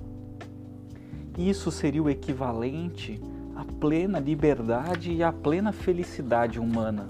Isso 1.36 1.70
seria 1.70 2.02
o 2.02 2.10
equivalente 2.10 3.20
à 3.54 3.64
plena 3.64 4.18
liberdade 4.18 5.12
e 5.12 5.22
à 5.22 5.32
plena 5.32 5.72
felicidade 5.72 6.58
humana. 6.58 7.08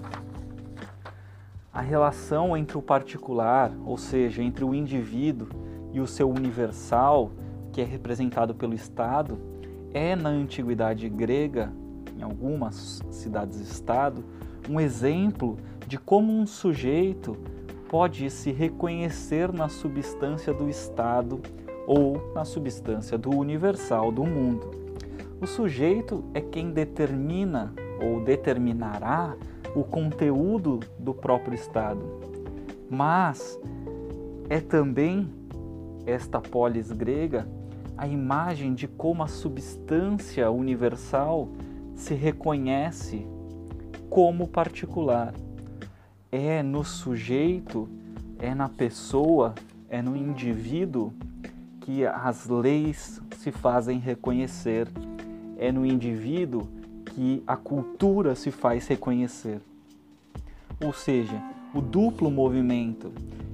A 1.73 1.81
relação 1.81 2.57
entre 2.57 2.77
o 2.77 2.81
particular, 2.81 3.71
ou 3.85 3.97
seja, 3.97 4.43
entre 4.43 4.63
o 4.65 4.75
indivíduo 4.75 5.47
e 5.93 6.01
o 6.01 6.07
seu 6.07 6.29
universal, 6.29 7.31
que 7.71 7.81
é 7.81 7.85
representado 7.85 8.53
pelo 8.53 8.73
Estado, 8.73 9.39
é 9.93 10.15
na 10.15 10.29
antiguidade 10.29 11.07
grega, 11.07 11.71
em 12.17 12.23
algumas 12.23 13.01
cidades-estado, 13.09 14.23
um 14.69 14.79
exemplo 14.79 15.57
de 15.87 15.97
como 15.97 16.31
um 16.31 16.45
sujeito 16.45 17.37
pode 17.89 18.29
se 18.29 18.51
reconhecer 18.51 19.51
na 19.51 19.67
substância 19.67 20.53
do 20.53 20.69
Estado 20.69 21.41
ou 21.87 22.31
na 22.33 22.45
substância 22.45 23.17
do 23.17 23.29
universal 23.31 24.11
do 24.11 24.23
mundo. 24.23 24.80
O 25.41 25.47
sujeito 25.47 26.23
é 26.35 26.39
quem 26.39 26.69
determina 26.69 27.73
ou 27.99 28.23
determinará 28.23 29.35
o 29.75 29.83
conteúdo 29.83 30.81
do 30.99 31.15
próprio 31.15 31.55
Estado, 31.55 31.99
mas 32.87 33.59
é 34.47 34.59
também 34.59 35.27
esta 36.05 36.39
polis 36.39 36.91
grega 36.91 37.47
a 37.97 38.07
imagem 38.07 38.75
de 38.75 38.87
como 38.87 39.23
a 39.23 39.27
substância 39.27 40.51
universal 40.51 41.49
se 41.95 42.13
reconhece 42.13 43.25
como 44.11 44.47
particular. 44.47 45.33
É 46.31 46.61
no 46.61 46.83
sujeito, 46.83 47.89
é 48.37 48.53
na 48.53 48.69
pessoa, 48.69 49.55
é 49.89 50.03
no 50.03 50.15
indivíduo 50.15 51.11
que 51.81 52.05
as 52.05 52.47
leis 52.47 53.19
se 53.37 53.51
fazem 53.51 53.97
reconhecer, 53.97 54.87
é 55.61 55.71
no 55.71 55.85
indivíduo 55.85 56.67
que 57.05 57.43
a 57.45 57.55
cultura 57.55 58.33
se 58.33 58.49
faz 58.49 58.87
reconhecer. 58.87 59.61
Ou 60.83 60.91
seja, 60.91 61.39
o 61.73 61.79
duplo 61.79 62.31
movimento 62.31 63.11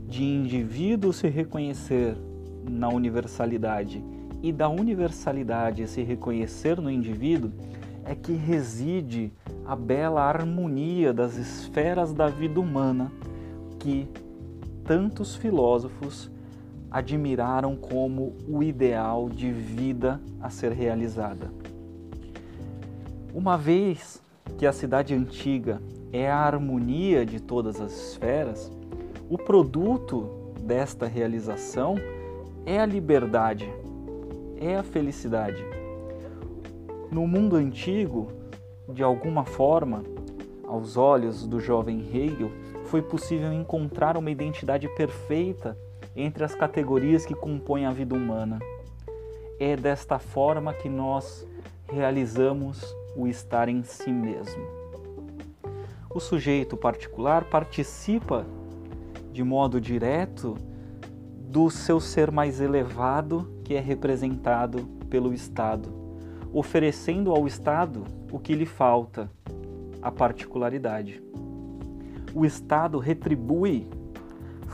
de 0.07 0.23
indivíduo 0.23 1.11
se 1.11 1.27
reconhecer 1.27 2.15
na 2.63 2.87
universalidade 2.87 4.01
e 4.41 4.53
da 4.53 4.69
universalidade 4.69 5.85
se 5.87 6.01
reconhecer 6.01 6.79
no 6.79 6.89
indivíduo 6.89 7.51
é 8.05 8.15
que 8.15 8.31
reside 8.31 9.33
a 9.65 9.75
bela 9.75 10.23
harmonia 10.23 11.13
das 11.13 11.35
esferas 11.35 12.13
da 12.13 12.27
vida 12.29 12.57
humana 12.57 13.11
que 13.79 14.07
tantos 14.85 15.35
filósofos 15.35 16.31
admiraram 16.89 17.75
como 17.75 18.33
o 18.47 18.63
ideal 18.63 19.27
de 19.27 19.51
vida 19.51 20.21
a 20.39 20.49
ser 20.49 20.71
realizada. 20.71 21.51
Uma 23.33 23.57
vez 23.57 24.21
que 24.57 24.65
a 24.65 24.71
cidade 24.71 25.13
antiga 25.13 25.81
é 26.11 26.29
a 26.29 26.37
harmonia 26.37 27.25
de 27.25 27.39
todas 27.39 27.79
as 27.81 27.91
esferas, 27.91 28.71
o 29.29 29.37
produto 29.37 30.53
desta 30.61 31.05
realização 31.05 31.95
é 32.65 32.79
a 32.79 32.85
liberdade, 32.85 33.69
é 34.59 34.77
a 34.77 34.83
felicidade. 34.83 35.63
No 37.11 37.27
mundo 37.27 37.55
antigo, 37.55 38.27
de 38.89 39.03
alguma 39.03 39.45
forma, 39.45 40.03
aos 40.65 40.97
olhos 40.97 41.45
do 41.45 41.59
jovem 41.59 41.99
Hegel, 42.13 42.51
foi 42.85 43.01
possível 43.01 43.51
encontrar 43.53 44.17
uma 44.17 44.31
identidade 44.31 44.87
perfeita 44.95 45.77
entre 46.15 46.43
as 46.43 46.55
categorias 46.55 47.25
que 47.25 47.35
compõem 47.35 47.85
a 47.85 47.91
vida 47.91 48.15
humana. 48.15 48.59
É 49.59 49.75
desta 49.75 50.17
forma 50.17 50.73
que 50.73 50.89
nós 50.89 51.47
realizamos 51.89 52.95
o 53.17 53.27
estar 53.27 53.67
em 53.67 53.81
si 53.83 54.11
mesmo. 54.11 54.63
O 56.09 56.19
sujeito 56.19 56.77
particular 56.77 57.45
participa 57.45 58.45
de 59.33 59.43
modo 59.43 59.81
direto 59.81 60.55
do 61.49 61.69
seu 61.69 61.99
ser 61.99 62.31
mais 62.31 62.61
elevado, 62.61 63.51
que 63.63 63.73
é 63.73 63.79
representado 63.79 64.83
pelo 65.09 65.33
Estado, 65.33 65.89
oferecendo 66.53 67.31
ao 67.31 67.47
Estado 67.47 68.03
o 68.31 68.37
que 68.37 68.53
lhe 68.53 68.65
falta, 68.65 69.29
a 70.01 70.11
particularidade. 70.11 71.21
O 72.33 72.45
Estado 72.45 72.99
retribui, 72.99 73.87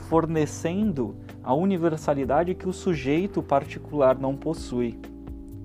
fornecendo 0.09 1.15
a 1.43 1.53
universalidade 1.53 2.55
que 2.55 2.67
o 2.67 2.73
sujeito 2.73 3.41
particular 3.41 4.17
não 4.17 4.35
possui, 4.35 4.99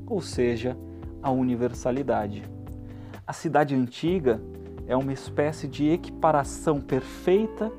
ou 0.07 0.21
seja, 0.21 0.77
a 1.23 1.31
universalidade. 1.31 2.58
A 3.29 3.33
cidade 3.35 3.75
antiga 3.75 4.41
é 4.87 4.97
uma 4.97 5.13
espécie 5.13 5.69
de 5.69 5.87
equiparação 5.91 6.81
perfeita 6.81 7.71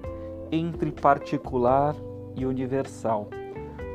entre 0.51 0.91
particular 0.91 1.95
e 2.35 2.45
universal, 2.45 3.31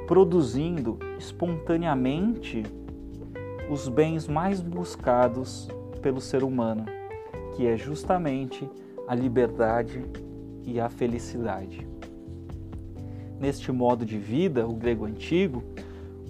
produzindo 0.08 0.98
espontaneamente 1.16 2.64
os 3.70 3.88
bens 3.88 4.26
mais 4.26 4.60
buscados 4.60 5.68
pelo 6.02 6.20
ser 6.20 6.42
humano, 6.42 6.86
que 7.54 7.68
é 7.68 7.76
justamente 7.76 8.68
a 9.06 9.14
liberdade 9.14 10.04
e 10.64 10.80
a 10.80 10.88
felicidade. 10.88 11.86
Neste 13.38 13.70
modo 13.70 14.04
de 14.04 14.18
vida, 14.18 14.66
o 14.66 14.74
grego 14.74 15.04
antigo, 15.04 15.62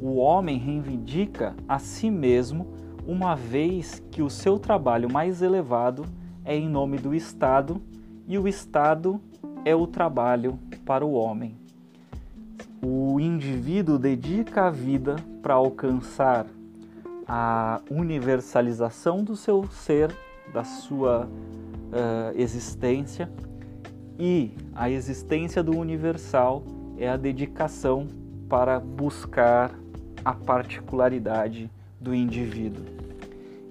o 0.02 0.16
homem 0.16 0.58
reivindica 0.58 1.56
a 1.66 1.78
si 1.78 2.10
mesmo 2.10 2.83
uma 3.06 3.34
vez 3.34 4.02
que 4.10 4.22
o 4.22 4.30
seu 4.30 4.58
trabalho 4.58 5.12
mais 5.12 5.42
elevado 5.42 6.04
é 6.44 6.56
em 6.56 6.68
nome 6.68 6.98
do 6.98 7.14
Estado 7.14 7.80
e 8.26 8.38
o 8.38 8.48
Estado 8.48 9.20
é 9.64 9.74
o 9.74 9.86
trabalho 9.86 10.58
para 10.84 11.04
o 11.04 11.12
homem. 11.12 11.56
O 12.82 13.18
indivíduo 13.18 13.98
dedica 13.98 14.66
a 14.66 14.70
vida 14.70 15.16
para 15.42 15.54
alcançar 15.54 16.46
a 17.26 17.80
universalização 17.90 19.24
do 19.24 19.36
seu 19.36 19.66
ser, 19.70 20.14
da 20.52 20.64
sua 20.64 21.26
uh, 21.26 22.38
existência, 22.38 23.30
e 24.18 24.52
a 24.74 24.90
existência 24.90 25.62
do 25.62 25.76
universal 25.76 26.62
é 26.98 27.08
a 27.08 27.16
dedicação 27.16 28.06
para 28.48 28.78
buscar 28.78 29.72
a 30.24 30.32
particularidade 30.32 31.70
do 32.04 32.14
indivíduo. 32.14 32.84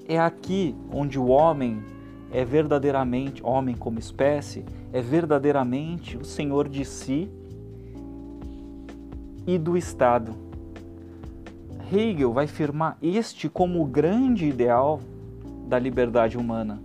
É 0.07 0.19
aqui 0.19 0.75
onde 0.91 1.19
o 1.19 1.27
homem 1.27 1.83
é 2.31 2.43
verdadeiramente, 2.43 3.43
homem 3.45 3.75
como 3.75 3.99
espécie, 3.99 4.65
é 4.91 4.99
verdadeiramente 4.99 6.17
o 6.17 6.25
senhor 6.25 6.67
de 6.67 6.83
si 6.83 7.29
e 9.45 9.57
do 9.59 9.77
Estado. 9.77 10.33
Hegel 11.91 12.33
vai 12.33 12.47
firmar 12.47 12.97
este 13.03 13.47
como 13.47 13.83
o 13.83 13.85
grande 13.85 14.47
ideal 14.47 14.99
da 15.67 15.77
liberdade 15.77 16.35
humana. 16.35 16.81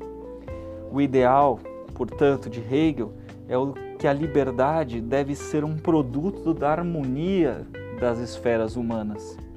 O 0.92 1.00
ideal, 1.00 1.58
portanto, 1.94 2.50
de 2.50 2.60
Hegel 2.60 3.14
é 3.48 3.56
o 3.56 3.72
que 3.98 4.06
a 4.06 4.12
liberdade 4.12 5.00
deve 5.00 5.34
ser 5.34 5.64
um 5.64 5.76
produto 5.76 6.52
da 6.52 6.70
harmonia 6.70 7.66
das 7.98 8.18
esferas 8.18 8.76
humanas. 8.76 9.47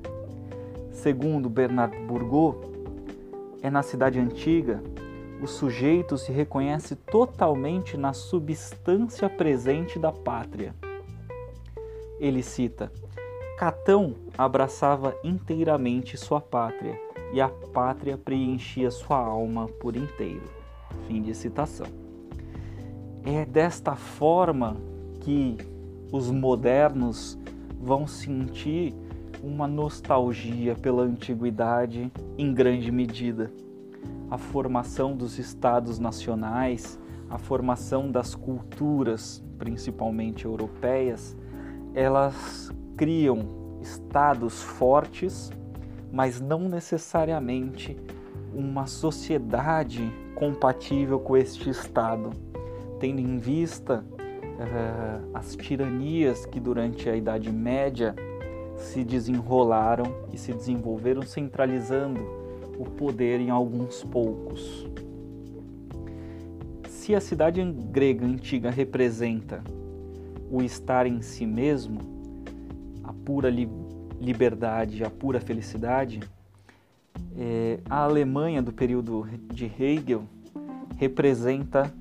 Segundo 1.02 1.50
Bernard 1.50 1.98
Bourgot, 2.06 2.58
é 3.60 3.72
na 3.72 3.82
cidade 3.82 4.20
antiga 4.20 4.84
o 5.42 5.48
sujeito 5.48 6.16
se 6.16 6.32
reconhece 6.32 6.96
totalmente 6.96 7.98
na 7.98 8.14
substância 8.14 9.28
presente 9.28 9.98
da 9.98 10.12
pátria. 10.12 10.76
Ele 12.20 12.44
cita: 12.44 12.92
Catão 13.58 14.14
abraçava 14.38 15.18
inteiramente 15.24 16.16
sua 16.18 16.40
pátria 16.40 17.02
e 17.34 17.42
a 17.42 17.50
pátria 17.50 18.16
preenchia 18.16 18.92
sua 18.92 19.18
alma 19.18 19.66
por 19.80 19.96
inteiro. 19.96 20.44
Fim 21.08 21.24
de 21.24 21.34
citação. 21.34 21.88
É 23.26 23.44
desta 23.44 23.96
forma 23.96 24.78
que 25.22 25.58
os 26.12 26.30
modernos 26.30 27.40
vão 27.80 28.06
sentir 28.06 28.94
uma 29.44 29.68
nostalgia 29.68 30.76
pela 30.76 31.04
antiguidade 31.04 32.12
em 32.38 32.54
grande 32.54 32.92
medida. 32.92 33.52
A 34.30 34.38
formação 34.38 35.16
dos 35.16 35.40
estados 35.40 36.00
nacionais, 36.00 37.00
a 37.30 37.38
formação 37.38 38.12
das 38.12 38.36
culturas, 38.36 39.44
principalmente 39.58 40.46
europeias, 40.46 41.36
elas 41.94 42.72
criam 42.96 43.80
estados 43.82 44.62
fortes, 44.62 45.52
mas 46.12 46.40
não 46.40 46.70
necessariamente 46.70 47.98
uma 48.54 48.86
sociedade 48.86 50.12
compatível 50.36 51.20
com 51.20 51.36
este 51.36 51.70
estado 51.70 52.32
tendo 53.02 53.20
em 53.20 53.40
vista 53.40 54.06
uh, 54.16 55.32
as 55.34 55.56
tiranias 55.56 56.46
que 56.46 56.60
durante 56.60 57.10
a 57.10 57.16
Idade 57.16 57.52
Média 57.52 58.16
se 58.78 59.04
desenrolaram 59.04 60.06
e 60.34 60.38
se 60.38 60.54
desenvolveram, 60.54 61.22
centralizando 61.22 62.20
o 62.78 62.86
poder 62.86 63.40
em 63.40 63.50
alguns 63.50 64.04
poucos. 64.04 64.88
Se 66.88 67.16
a 67.16 67.22
cidade 67.22 67.64
grega 67.64 68.26
antiga 68.26 68.70
representa 68.70 69.64
o 70.50 70.62
estar 70.62 71.06
em 71.06 71.22
si 71.22 71.46
mesmo, 71.46 72.00
a 73.04 73.14
pura 73.14 73.50
li 73.50 73.70
liberdade, 74.20 75.04
a 75.04 75.10
pura 75.10 75.40
felicidade, 75.40 76.20
é, 77.36 77.80
a 77.90 78.04
Alemanha 78.04 78.62
do 78.62 78.72
período 78.72 79.28
de 79.52 79.66
Hegel 79.66 80.24
representa 80.98 81.92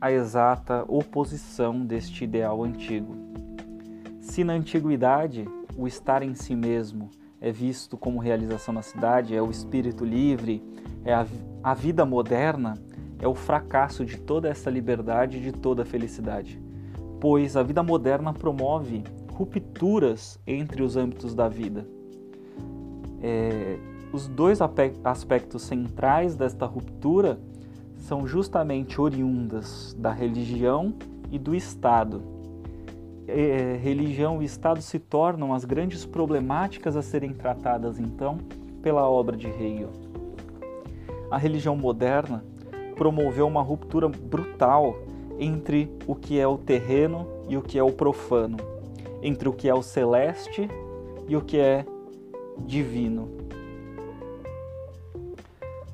a 0.00 0.12
exata 0.12 0.84
oposição 0.86 1.84
deste 1.84 2.24
ideal 2.24 2.62
antigo. 2.62 3.16
Se 4.20 4.44
na 4.44 4.52
antiguidade 4.52 5.44
o 5.76 5.86
estar 5.86 6.22
em 6.22 6.34
si 6.34 6.54
mesmo 6.54 7.10
é 7.40 7.50
visto 7.50 7.96
como 7.96 8.18
realização 8.18 8.74
na 8.74 8.82
cidade, 8.82 9.34
é 9.34 9.40
o 9.40 9.50
espírito 9.50 10.04
livre, 10.04 10.62
é 11.04 11.14
a, 11.14 11.26
a 11.62 11.74
vida 11.74 12.04
moderna, 12.04 12.74
é 13.18 13.26
o 13.26 13.34
fracasso 13.34 14.04
de 14.04 14.18
toda 14.18 14.48
essa 14.48 14.70
liberdade 14.70 15.38
e 15.38 15.40
de 15.40 15.52
toda 15.52 15.82
a 15.82 15.86
felicidade. 15.86 16.60
Pois 17.18 17.56
a 17.56 17.62
vida 17.62 17.82
moderna 17.82 18.32
promove 18.32 19.04
rupturas 19.32 20.38
entre 20.46 20.82
os 20.82 20.96
âmbitos 20.96 21.34
da 21.34 21.48
vida. 21.48 21.86
É, 23.22 23.78
os 24.12 24.26
dois 24.26 24.58
aspectos 25.04 25.62
centrais 25.62 26.34
desta 26.34 26.66
ruptura 26.66 27.40
são 27.96 28.26
justamente 28.26 29.00
oriundas 29.00 29.94
da 29.98 30.10
religião 30.10 30.94
e 31.30 31.38
do 31.38 31.54
Estado. 31.54 32.39
É, 33.30 33.76
religião 33.76 34.42
e 34.42 34.44
Estado 34.44 34.82
se 34.82 34.98
tornam 34.98 35.54
as 35.54 35.64
grandes 35.64 36.04
problemáticas 36.04 36.96
a 36.96 37.02
serem 37.02 37.32
tratadas 37.32 37.98
então 37.98 38.38
pela 38.82 39.08
obra 39.08 39.36
de 39.36 39.46
Hegel. 39.46 39.90
A 41.30 41.38
religião 41.38 41.76
moderna 41.76 42.44
promoveu 42.96 43.46
uma 43.46 43.62
ruptura 43.62 44.08
brutal 44.08 44.96
entre 45.38 45.90
o 46.06 46.14
que 46.14 46.38
é 46.38 46.46
o 46.46 46.58
terreno 46.58 47.26
e 47.48 47.56
o 47.56 47.62
que 47.62 47.78
é 47.78 47.82
o 47.82 47.92
profano, 47.92 48.58
entre 49.22 49.48
o 49.48 49.52
que 49.52 49.68
é 49.68 49.74
o 49.74 49.82
celeste 49.82 50.68
e 51.26 51.36
o 51.36 51.40
que 51.40 51.58
é 51.58 51.86
divino. 52.58 53.28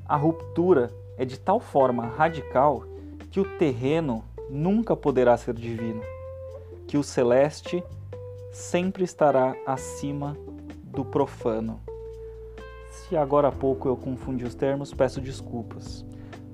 A 0.05 0.15
ruptura 0.15 0.89
é 1.17 1.23
de 1.23 1.39
tal 1.39 1.59
forma 1.59 2.05
radical 2.05 2.83
que 3.29 3.39
o 3.39 3.57
terreno 3.57 4.23
nunca 4.49 4.95
poderá 4.95 5.37
ser 5.37 5.53
divino, 5.53 6.01
que 6.87 6.97
o 6.97 7.03
celeste 7.03 7.83
sempre 8.51 9.03
estará 9.03 9.55
acima 9.65 10.35
do 10.83 11.03
profano. 11.03 11.79
Se 12.89 13.15
agora 13.15 13.49
há 13.49 13.51
pouco 13.51 13.87
eu 13.87 13.97
confundi 13.97 14.45
os 14.45 14.55
termos, 14.55 14.93
peço 14.93 15.21
desculpas. 15.21 16.05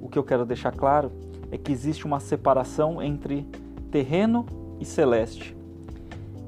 O 0.02 0.10
que 0.10 0.17
eu 0.17 0.24
quero 0.24 0.46
deixar 0.46 0.72
claro 0.76 1.12
é 1.52 1.58
que 1.58 1.72
existe 1.72 2.06
uma 2.06 2.19
separação 2.19 3.02
entre 3.02 3.48
terreno 3.91 4.46
e 4.80 4.86
celeste. 4.86 5.56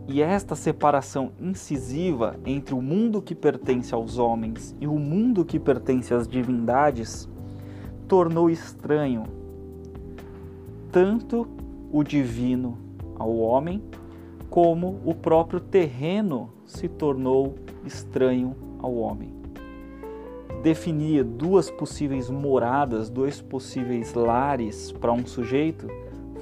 E 0.07 0.21
esta 0.21 0.55
separação 0.55 1.31
incisiva 1.39 2.35
entre 2.45 2.73
o 2.75 2.81
mundo 2.81 3.21
que 3.21 3.33
pertence 3.33 3.93
aos 3.93 4.17
homens 4.17 4.75
e 4.79 4.87
o 4.87 4.99
mundo 4.99 5.45
que 5.45 5.59
pertence 5.59 6.13
às 6.13 6.27
divindades 6.27 7.29
tornou 8.07 8.49
estranho 8.49 9.23
tanto 10.91 11.47
o 11.91 12.03
divino 12.03 12.84
ao 13.17 13.35
homem, 13.37 13.81
como 14.49 14.99
o 15.05 15.13
próprio 15.13 15.59
terreno 15.59 16.49
se 16.65 16.87
tornou 16.87 17.55
estranho 17.85 18.55
ao 18.79 18.95
homem. 18.95 19.33
Definia 20.63 21.23
duas 21.23 21.69
possíveis 21.69 22.29
moradas, 22.29 23.09
dois 23.09 23.39
possíveis 23.41 24.13
lares 24.13 24.91
para 24.91 25.11
um 25.11 25.25
sujeito, 25.25 25.87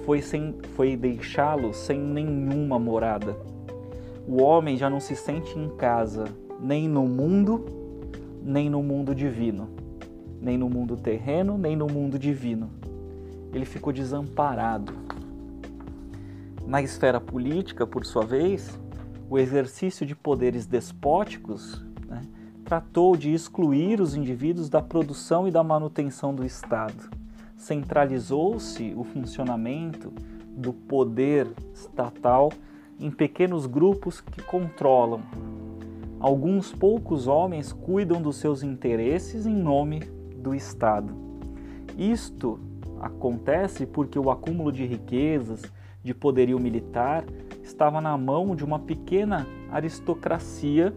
foi, 0.05 0.21
sem, 0.21 0.55
foi 0.75 0.95
deixá-lo 0.95 1.73
sem 1.73 1.99
nenhuma 1.99 2.79
morada. 2.79 3.35
O 4.27 4.41
homem 4.41 4.77
já 4.77 4.89
não 4.89 4.99
se 4.99 5.15
sente 5.15 5.57
em 5.59 5.67
casa, 5.69 6.25
nem 6.59 6.87
no 6.87 7.05
mundo, 7.05 7.65
nem 8.41 8.69
no 8.69 8.81
mundo 8.81 9.13
divino, 9.13 9.67
nem 10.41 10.57
no 10.57 10.69
mundo 10.69 10.95
terreno, 10.95 11.57
nem 11.57 11.75
no 11.75 11.87
mundo 11.87 12.17
divino. 12.17 12.69
Ele 13.53 13.65
ficou 13.65 13.91
desamparado. 13.91 15.02
Na 16.65 16.81
esfera 16.81 17.19
política, 17.19 17.85
por 17.85 18.05
sua 18.05 18.25
vez, 18.25 18.79
o 19.29 19.37
exercício 19.37 20.05
de 20.05 20.15
poderes 20.15 20.65
despóticos 20.65 21.83
né, 22.07 22.21
tratou 22.63 23.17
de 23.17 23.33
excluir 23.33 23.99
os 23.99 24.15
indivíduos 24.15 24.69
da 24.69 24.81
produção 24.81 25.47
e 25.47 25.51
da 25.51 25.63
manutenção 25.63 26.33
do 26.33 26.45
Estado. 26.45 27.09
Centralizou-se 27.57 28.93
o 28.95 29.03
funcionamento 29.03 30.11
do 30.55 30.73
poder 30.73 31.47
estatal 31.73 32.51
em 32.99 33.11
pequenos 33.11 33.65
grupos 33.65 34.21
que 34.21 34.41
controlam. 34.41 35.21
Alguns 36.19 36.71
poucos 36.71 37.27
homens 37.27 37.73
cuidam 37.73 38.21
dos 38.21 38.37
seus 38.37 38.63
interesses 38.63 39.45
em 39.45 39.55
nome 39.55 39.99
do 40.37 40.55
Estado. 40.55 41.13
Isto 41.97 42.59
acontece 43.01 43.85
porque 43.85 44.17
o 44.17 44.31
acúmulo 44.31 44.71
de 44.71 44.85
riquezas, 44.85 45.63
de 46.03 46.13
poderio 46.13 46.59
militar, 46.59 47.23
estava 47.63 48.01
na 48.01 48.17
mão 48.17 48.55
de 48.55 48.63
uma 48.63 48.79
pequena 48.79 49.47
aristocracia 49.71 50.93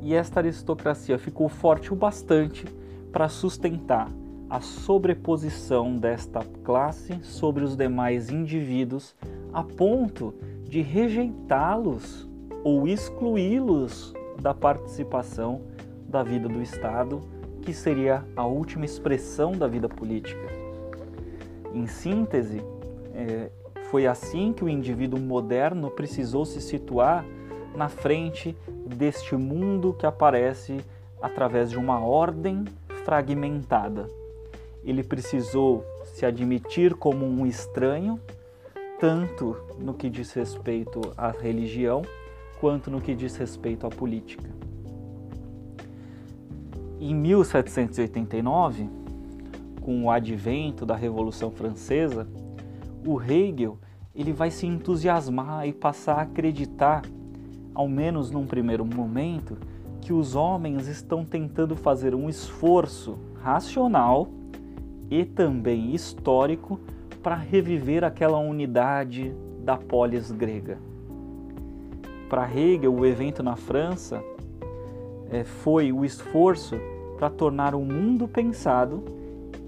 e 0.00 0.14
esta 0.14 0.40
aristocracia 0.40 1.18
ficou 1.18 1.48
forte 1.48 1.92
o 1.92 1.96
bastante 1.96 2.64
para 3.12 3.28
sustentar 3.28 4.08
a 4.48 4.60
sobreposição 4.60 5.96
desta 5.96 6.40
classe 6.64 7.22
sobre 7.22 7.62
os 7.62 7.76
demais 7.76 8.30
indivíduos 8.30 9.14
a 9.52 9.62
ponto 9.62 10.34
de 10.64 10.80
rejeitá-los 10.80 12.28
ou 12.64 12.88
excluí-los 12.88 14.14
da 14.40 14.54
participação 14.54 15.60
da 16.08 16.22
vida 16.22 16.48
do 16.48 16.62
Estado, 16.62 17.20
que 17.62 17.72
seria 17.72 18.24
a 18.34 18.46
última 18.46 18.84
expressão 18.84 19.52
da 19.52 19.66
vida 19.66 19.88
política. 19.88 20.46
Em 21.74 21.86
síntese, 21.86 22.62
é, 23.18 23.50
foi 23.90 24.06
assim 24.06 24.52
que 24.52 24.64
o 24.64 24.68
indivíduo 24.68 25.18
moderno 25.18 25.90
precisou 25.90 26.44
se 26.44 26.60
situar 26.60 27.24
na 27.74 27.88
frente 27.88 28.56
deste 28.86 29.34
mundo 29.34 29.92
que 29.92 30.06
aparece 30.06 30.78
através 31.20 31.70
de 31.70 31.76
uma 31.76 31.98
ordem 31.98 32.64
fragmentada. 33.04 34.08
Ele 34.84 35.02
precisou 35.02 35.84
se 36.04 36.24
admitir 36.24 36.94
como 36.94 37.26
um 37.26 37.44
estranho 37.44 38.20
tanto 39.00 39.56
no 39.78 39.94
que 39.94 40.08
diz 40.08 40.32
respeito 40.32 41.00
à 41.16 41.30
religião 41.30 42.02
quanto 42.60 42.90
no 42.90 43.00
que 43.00 43.14
diz 43.14 43.36
respeito 43.36 43.86
à 43.86 43.90
política. 43.90 44.48
Em 47.00 47.14
1789, 47.14 48.88
com 49.80 50.04
o 50.04 50.10
advento 50.10 50.84
da 50.84 50.96
Revolução 50.96 51.50
Francesa, 51.50 52.26
o 53.06 53.20
Hegel 53.20 53.78
ele 54.14 54.32
vai 54.32 54.50
se 54.50 54.66
entusiasmar 54.66 55.66
e 55.66 55.72
passar 55.72 56.18
a 56.18 56.22
acreditar, 56.22 57.02
ao 57.74 57.88
menos 57.88 58.30
num 58.30 58.46
primeiro 58.46 58.84
momento, 58.84 59.56
que 60.00 60.12
os 60.12 60.34
homens 60.34 60.88
estão 60.88 61.24
tentando 61.24 61.76
fazer 61.76 62.14
um 62.14 62.28
esforço 62.28 63.18
racional 63.42 64.28
e 65.10 65.24
também 65.24 65.94
histórico 65.94 66.80
para 67.22 67.34
reviver 67.34 68.04
aquela 68.04 68.38
unidade 68.38 69.34
da 69.62 69.76
polis 69.76 70.30
grega. 70.30 70.78
Para 72.28 72.50
Hegel, 72.52 72.94
o 72.94 73.06
evento 73.06 73.42
na 73.42 73.56
França 73.56 74.22
é, 75.30 75.44
foi 75.44 75.92
o 75.92 76.04
esforço 76.04 76.76
para 77.16 77.30
tornar 77.30 77.74
o 77.74 77.80
mundo 77.80 78.26
pensado 78.26 79.02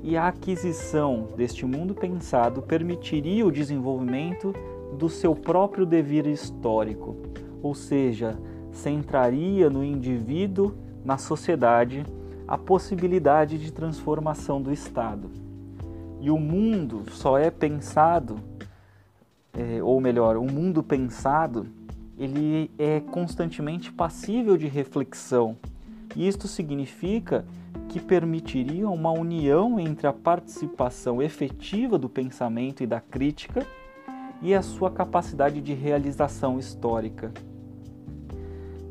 e 0.02 0.16
a 0.16 0.28
aquisição 0.28 1.28
deste 1.36 1.66
mundo 1.66 1.94
pensado 1.94 2.62
permitiria 2.62 3.46
o 3.46 3.52
desenvolvimento 3.52 4.54
do 4.96 5.08
seu 5.08 5.34
próprio 5.34 5.84
devir 5.84 6.26
histórico, 6.26 7.16
ou 7.62 7.74
seja, 7.74 8.38
centraria 8.72 9.68
no 9.68 9.84
indivíduo, 9.84 10.74
na 11.04 11.18
sociedade, 11.18 12.04
a 12.46 12.56
possibilidade 12.56 13.58
de 13.58 13.72
transformação 13.72 14.60
do 14.60 14.72
Estado. 14.72 15.30
E 16.20 16.30
o 16.30 16.38
mundo 16.38 17.04
só 17.10 17.38
é 17.38 17.50
pensado, 17.50 18.36
é, 19.52 19.82
ou 19.82 20.00
melhor, 20.00 20.36
o 20.36 20.44
mundo 20.44 20.82
pensado, 20.82 21.66
ele 22.18 22.70
é 22.78 23.00
constantemente 23.00 23.90
passível 23.92 24.56
de 24.56 24.66
reflexão. 24.66 25.56
E 26.14 26.26
isto 26.26 26.46
significa 26.48 27.44
que 27.90 27.98
permitiria 27.98 28.88
uma 28.88 29.10
união 29.10 29.80
entre 29.80 30.06
a 30.06 30.12
participação 30.12 31.20
efetiva 31.20 31.98
do 31.98 32.08
pensamento 32.08 32.84
e 32.84 32.86
da 32.86 33.00
crítica 33.00 33.66
e 34.40 34.54
a 34.54 34.62
sua 34.62 34.92
capacidade 34.92 35.60
de 35.60 35.74
realização 35.74 36.56
histórica. 36.56 37.32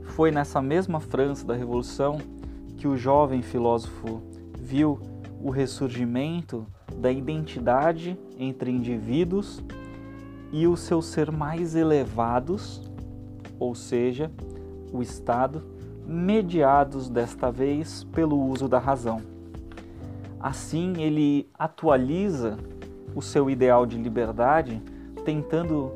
Foi 0.03 0.31
nessa 0.31 0.61
mesma 0.61 0.99
França 0.99 1.47
da 1.47 1.55
Revolução 1.55 2.17
que 2.75 2.89
o 2.89 2.97
jovem 2.97 3.41
filósofo 3.41 4.21
viu 4.59 4.99
o 5.41 5.49
ressurgimento 5.49 6.67
da 6.97 7.09
identidade 7.09 8.19
entre 8.37 8.69
indivíduos 8.69 9.63
e 10.51 10.67
o 10.67 10.75
seu 10.75 11.01
ser 11.01 11.31
mais 11.31 11.73
elevados, 11.73 12.81
ou 13.57 13.73
seja, 13.73 14.29
o 14.91 15.01
Estado, 15.01 15.63
mediados 16.09 17.07
desta 17.07 17.51
vez 17.51 18.03
pelo 18.05 18.35
uso 18.41 18.67
da 18.67 18.79
razão. 18.79 19.21
Assim, 20.39 20.93
ele 20.97 21.47
atualiza 21.53 22.57
o 23.13 23.21
seu 23.21 23.49
ideal 23.49 23.85
de 23.85 23.95
liberdade, 23.97 24.81
tentando 25.23 25.91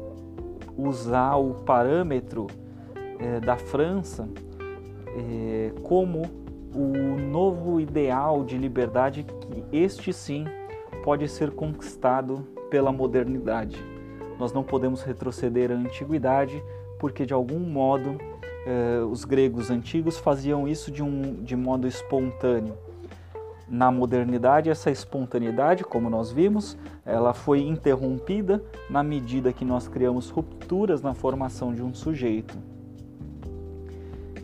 usar 0.78 1.36
o 1.38 1.56
parâmetro 1.56 2.46
eh, 3.20 3.40
da 3.40 3.58
França 3.58 4.30
eh, 5.16 5.72
como 5.82 6.24
o 6.76 7.20
novo 7.20 7.80
ideal 7.80 8.44
de 8.44 8.58
liberdade 8.58 9.24
que 9.24 9.64
este 9.72 10.12
sim 10.12 10.46
pode 11.04 11.28
ser 11.28 11.52
conquistado 11.52 12.48
pela 12.70 12.92
modernidade. 12.92 13.78
Nós 14.40 14.52
não 14.52 14.64
podemos 14.64 15.04
retroceder 15.04 15.72
à 15.72 15.76
antiguidade, 15.76 16.64
porque 17.00 17.26
de 17.26 17.34
algum 17.34 17.60
modo 17.60 18.18
eh, 18.66 19.02
os 19.10 19.26
gregos 19.26 19.70
antigos 19.70 20.18
faziam 20.18 20.68
isso 20.68 20.92
de, 20.92 21.04
um, 21.04 21.44
de 21.44 21.56
modo 21.56 21.88
espontâneo. 21.88 22.78
Na 23.68 23.92
modernidade, 23.92 24.70
essa 24.70 24.92
espontaneidade, 24.92 25.84
como 25.84 26.10
nós 26.10 26.32
vimos, 26.32 26.78
ela 27.06 27.34
foi 27.34 27.62
interrompida 27.62 28.64
na 28.90 29.02
medida 29.02 29.54
que 29.54 29.66
nós 29.66 29.88
criamos 29.88 30.30
rupturas 30.30 31.02
na 31.02 31.14
formação 31.14 31.74
de 31.74 31.82
um 31.82 31.94
sujeito. 31.94 32.58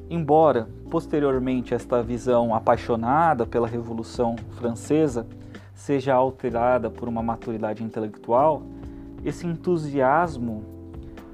Embora 0.10 0.68
posteriormente 0.90 1.74
esta 1.74 2.02
visão 2.02 2.54
apaixonada 2.56 3.46
pela 3.46 3.68
Revolução 3.68 4.36
Francesa 4.58 5.28
seja 5.76 6.14
alterada 6.16 6.90
por 6.90 7.08
uma 7.08 7.22
maturidade 7.22 7.84
intelectual, 7.84 8.64
esse 9.24 9.46
entusiasmo 9.46 10.64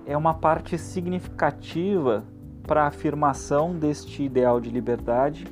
é 0.06 0.16
uma 0.16 0.34
parte 0.34 0.78
significativa 0.78 2.24
para 2.66 2.84
a 2.84 2.88
afirmação 2.88 3.74
deste 3.76 4.24
ideal 4.24 4.60
de 4.60 4.70
liberdade 4.70 5.46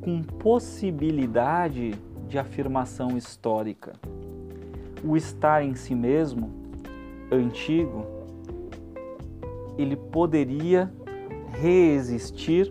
com 0.00 0.22
possibilidade 0.22 1.94
de 2.28 2.38
afirmação 2.38 3.16
histórica. 3.16 3.92
O 5.02 5.16
estar 5.16 5.64
em 5.64 5.74
si 5.74 5.94
mesmo, 5.94 6.50
antigo, 7.30 8.06
ele 9.76 9.96
poderia 9.96 10.92
reexistir 11.50 12.68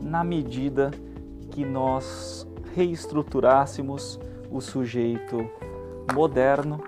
na 0.00 0.24
medida 0.24 0.90
que 1.50 1.64
nós 1.64 2.46
reestruturássemos 2.74 4.18
o 4.50 4.60
sujeito 4.60 5.48
moderno 6.14 6.82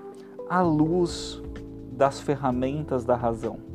à 0.49 0.61
luz 0.61 1.41
das 1.91 2.19
ferramentas 2.19 3.05
da 3.05 3.15
razão. 3.15 3.74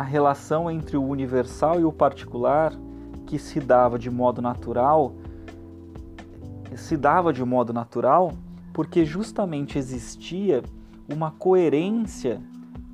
A 0.00 0.02
relação 0.02 0.70
entre 0.70 0.96
o 0.96 1.06
universal 1.06 1.78
e 1.78 1.84
o 1.84 1.92
particular, 1.92 2.72
que 3.26 3.38
se 3.38 3.60
dava 3.60 3.98
de 3.98 4.08
modo 4.08 4.40
natural, 4.40 5.12
se 6.74 6.96
dava 6.96 7.34
de 7.34 7.44
modo 7.44 7.70
natural 7.70 8.32
porque 8.72 9.04
justamente 9.04 9.76
existia 9.76 10.62
uma 11.06 11.32
coerência 11.32 12.40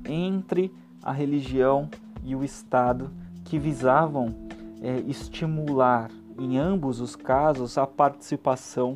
entre 0.03 0.69
a 1.01 1.13
religião 1.13 1.89
e 2.25 2.35
o 2.35 2.43
Estado 2.43 3.09
que 3.45 3.57
visavam 3.57 4.35
é, 4.81 4.99
estimular, 5.07 6.11
em 6.37 6.57
ambos 6.57 6.99
os 6.99 7.15
casos, 7.15 7.77
a 7.77 7.87
participação 7.87 8.95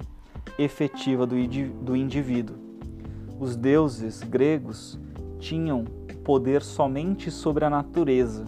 efetiva 0.60 1.26
do, 1.26 1.36
do 1.82 1.96
indivíduo. 1.96 2.58
Os 3.40 3.56
deuses 3.56 4.22
gregos 4.22 5.00
tinham 5.40 5.86
poder 6.24 6.62
somente 6.62 7.30
sobre 7.30 7.66
a 7.66 7.70
natureza. 7.70 8.46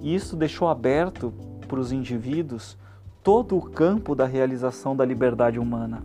E 0.00 0.14
isso 0.14 0.36
deixou 0.36 0.68
aberto 0.68 1.32
para 1.68 1.78
os 1.78 1.92
indivíduos 1.92 2.76
todo 3.22 3.56
o 3.56 3.62
campo 3.62 4.14
da 4.14 4.26
realização 4.26 4.96
da 4.96 5.04
liberdade 5.04 5.58
humana. 5.58 6.02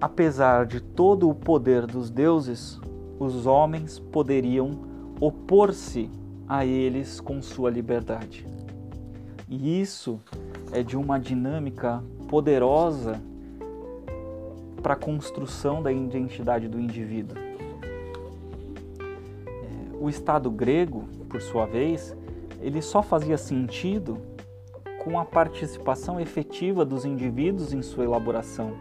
Apesar 0.00 0.64
de 0.64 0.80
todo 0.80 1.28
o 1.28 1.34
poder 1.34 1.86
dos 1.86 2.10
deuses, 2.10 2.80
os 3.18 3.46
homens 3.46 3.98
poderiam 3.98 4.78
opor-se 5.20 6.10
a 6.48 6.64
eles 6.64 7.20
com 7.20 7.42
sua 7.42 7.68
liberdade. 7.68 8.46
E 9.48 9.80
isso 9.80 10.20
é 10.72 10.82
de 10.82 10.96
uma 10.96 11.18
dinâmica 11.18 12.02
poderosa 12.28 13.20
para 14.82 14.94
a 14.94 14.96
construção 14.96 15.82
da 15.82 15.92
identidade 15.92 16.68
do 16.68 16.78
indivíduo. 16.78 17.47
O 20.00 20.08
Estado 20.08 20.50
grego, 20.50 21.04
por 21.28 21.40
sua 21.40 21.66
vez, 21.66 22.16
ele 22.60 22.80
só 22.80 23.02
fazia 23.02 23.36
sentido 23.36 24.18
com 25.02 25.18
a 25.18 25.24
participação 25.24 26.20
efetiva 26.20 26.84
dos 26.84 27.04
indivíduos 27.04 27.72
em 27.72 27.82
sua 27.82 28.04
elaboração. 28.04 28.72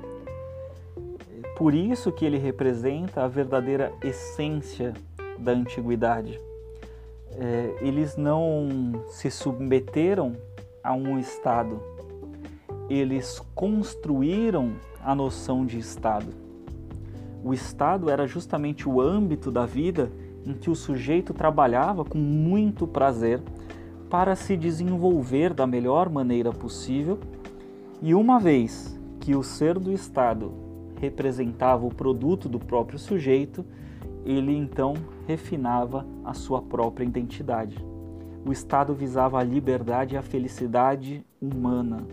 Por 1.56 1.74
isso 1.74 2.12
que 2.12 2.26
ele 2.26 2.38
representa 2.38 3.24
a 3.24 3.28
verdadeira 3.28 3.92
essência 4.04 4.94
da 5.40 5.54
antiguidade. 5.54 6.40
É, 7.32 7.76
eles 7.82 8.16
não 8.16 9.04
se 9.10 9.30
submeteram 9.30 10.36
a 10.84 10.94
um 10.94 11.20
Estado, 11.20 11.80
eles 12.90 13.42
construíram 13.54 14.76
a 15.04 15.14
noção 15.14 15.66
de 15.66 15.78
Estado. 15.78 16.28
O 17.44 17.54
Estado 17.54 18.10
era 18.10 18.28
justamente 18.28 18.88
o 18.88 19.00
âmbito 19.00 19.52
da 19.52 19.66
vida 19.66 20.12
em 20.48 20.54
que 20.54 20.70
o 20.70 20.76
sujeito 20.76 21.34
trabalhava 21.34 22.06
com 22.06 22.18
muito 22.18 22.88
prazer 22.88 23.42
para 24.10 24.36
se 24.36 24.56
desenvolver 24.56 25.54
da 25.54 25.68
melhor 25.68 26.10
maneira 26.10 26.52
possível, 26.54 27.20
e 28.02 28.16
uma 28.16 28.40
vez 28.40 28.98
que 29.20 29.36
o 29.36 29.44
ser 29.44 29.78
do 29.78 29.92
Estado 29.92 30.54
representava 31.02 31.86
o 31.86 31.94
produto 31.94 32.48
do 32.48 32.60
próprio 32.60 32.98
sujeito, 32.98 33.66
ele 34.26 34.56
então 34.56 34.94
refinava 35.28 36.06
a 36.24 36.34
sua 36.34 36.62
própria 36.62 37.04
identidade. 37.04 37.78
O 38.46 38.52
Estado 38.52 38.94
visava 38.94 39.40
a 39.40 39.44
liberdade 39.44 40.16
e 40.16 40.18
a 40.18 40.22
felicidade 40.22 41.26
humana. 41.42 42.08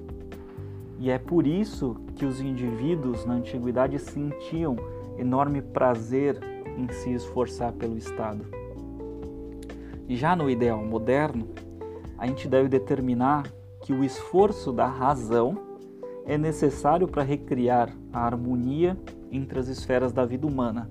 E 0.98 1.10
é 1.10 1.18
por 1.18 1.46
isso 1.46 1.96
que 2.16 2.24
os 2.24 2.40
indivíduos 2.40 3.24
na 3.24 3.34
antiguidade 3.34 3.98
sentiam 3.98 4.74
enorme 5.16 5.62
prazer 5.62 6.53
em 6.76 6.88
se 6.92 7.12
esforçar 7.12 7.72
pelo 7.72 7.96
Estado. 7.96 8.44
Já 10.08 10.36
no 10.36 10.50
ideal 10.50 10.84
moderno, 10.84 11.48
a 12.18 12.26
gente 12.26 12.46
deve 12.48 12.68
determinar 12.68 13.44
que 13.82 13.92
o 13.92 14.04
esforço 14.04 14.72
da 14.72 14.86
razão 14.86 15.58
é 16.26 16.38
necessário 16.38 17.06
para 17.08 17.22
recriar 17.22 17.90
a 18.12 18.24
harmonia 18.24 18.96
entre 19.30 19.58
as 19.58 19.68
esferas 19.68 20.12
da 20.12 20.24
vida 20.24 20.46
humana 20.46 20.90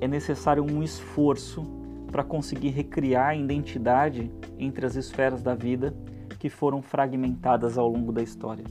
é 0.00 0.08
necessário 0.08 0.64
um 0.64 0.82
esforço 0.82 1.62
para 2.10 2.24
conseguir 2.24 2.70
recriar 2.70 3.28
a 3.28 3.36
identidade 3.36 4.30
entre 4.58 4.86
as 4.86 4.96
esferas 4.96 5.42
da 5.42 5.54
vida 5.54 5.94
que 6.38 6.48
foram 6.48 6.80
fragmentadas 6.80 7.76
ao 7.76 7.86
longo 7.86 8.10
da 8.10 8.22
história. 8.22 8.64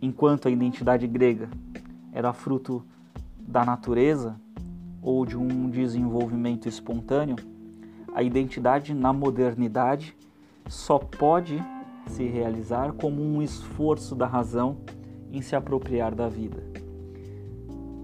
Enquanto 0.00 0.46
a 0.46 0.50
identidade 0.50 1.06
grega 1.06 1.50
era 2.12 2.32
fruto 2.32 2.84
da 3.46 3.64
natureza 3.64 4.36
ou 5.00 5.26
de 5.26 5.36
um 5.36 5.68
desenvolvimento 5.68 6.68
espontâneo, 6.68 7.36
a 8.14 8.22
identidade 8.22 8.94
na 8.94 9.12
modernidade 9.12 10.16
só 10.68 10.98
pode 10.98 11.62
se 12.06 12.24
realizar 12.24 12.92
como 12.92 13.22
um 13.22 13.42
esforço 13.42 14.14
da 14.14 14.26
razão 14.26 14.78
em 15.30 15.40
se 15.40 15.56
apropriar 15.56 16.14
da 16.14 16.28
vida. 16.28 16.62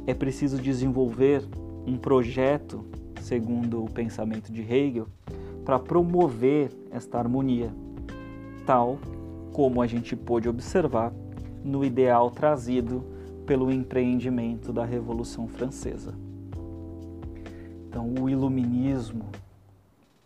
É 0.07 0.15
preciso 0.15 0.61
desenvolver 0.61 1.47
um 1.87 1.97
projeto, 1.97 2.85
segundo 3.21 3.85
o 3.85 3.91
pensamento 3.91 4.51
de 4.51 4.63
Hegel, 4.63 5.07
para 5.65 5.79
promover 5.79 6.71
esta 6.91 7.19
harmonia, 7.19 7.71
tal 8.65 8.99
como 9.53 9.83
a 9.83 9.87
gente 9.87 10.17
pôde 10.17 10.49
observar 10.49 11.13
no 11.63 11.85
ideal 11.85 12.31
trazido 12.31 13.05
pelo 13.49 13.73
empreendimento 13.73 14.75
da 14.75 14.85
Revolução 14.85 15.49
Francesa. 15.49 16.15
Então, 17.89 18.13
o 18.21 18.29
iluminismo 18.29 19.25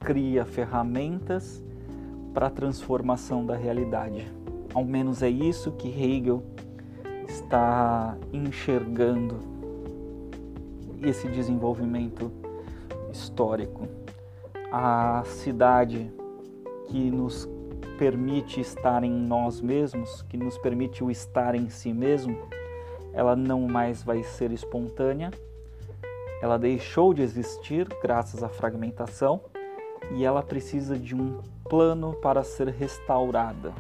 cria 0.01 0.45
ferramentas 0.45 1.63
para 2.35 2.49
a 2.49 2.51
transformação 2.51 3.47
da 3.47 3.55
realidade. 3.55 4.27
Ao 4.75 4.85
menos 4.85 5.23
é 5.23 5.31
isso 5.31 5.71
que 5.71 5.89
Hegel 5.89 6.43
está 7.29 8.19
enxergando 8.33 9.37
esse 11.01 11.29
desenvolvimento 11.29 12.33
histórico. 13.13 13.87
A 14.73 15.23
cidade 15.27 16.11
que 16.89 17.09
nos 17.09 17.49
permite 17.97 18.61
estar 18.61 19.05
em 19.05 19.13
nós 19.13 19.61
mesmos, 19.61 20.23
que 20.23 20.37
nos 20.37 20.59
permite 20.59 21.05
o 21.05 21.11
estar 21.11 21.55
em 21.55 21.69
si 21.69 21.93
mesmo, 21.93 22.37
ela 23.13 23.37
não 23.37 23.63
mais 23.63 24.03
vai 24.03 24.23
ser 24.23 24.51
espontânea, 24.53 25.31
ela 26.43 26.59
deixou 26.59 27.15
de 27.15 27.23
existir 27.23 27.87
graças 28.03 28.43
à 28.43 28.49
fragmentação 28.49 29.41
e 30.11 30.25
ela 30.25 30.43
precisa 30.43 30.99
de 30.99 31.15
um 31.15 31.39
plano 31.69 32.15
para 32.15 32.43
ser 32.43 32.69
restaurada. 32.69 33.73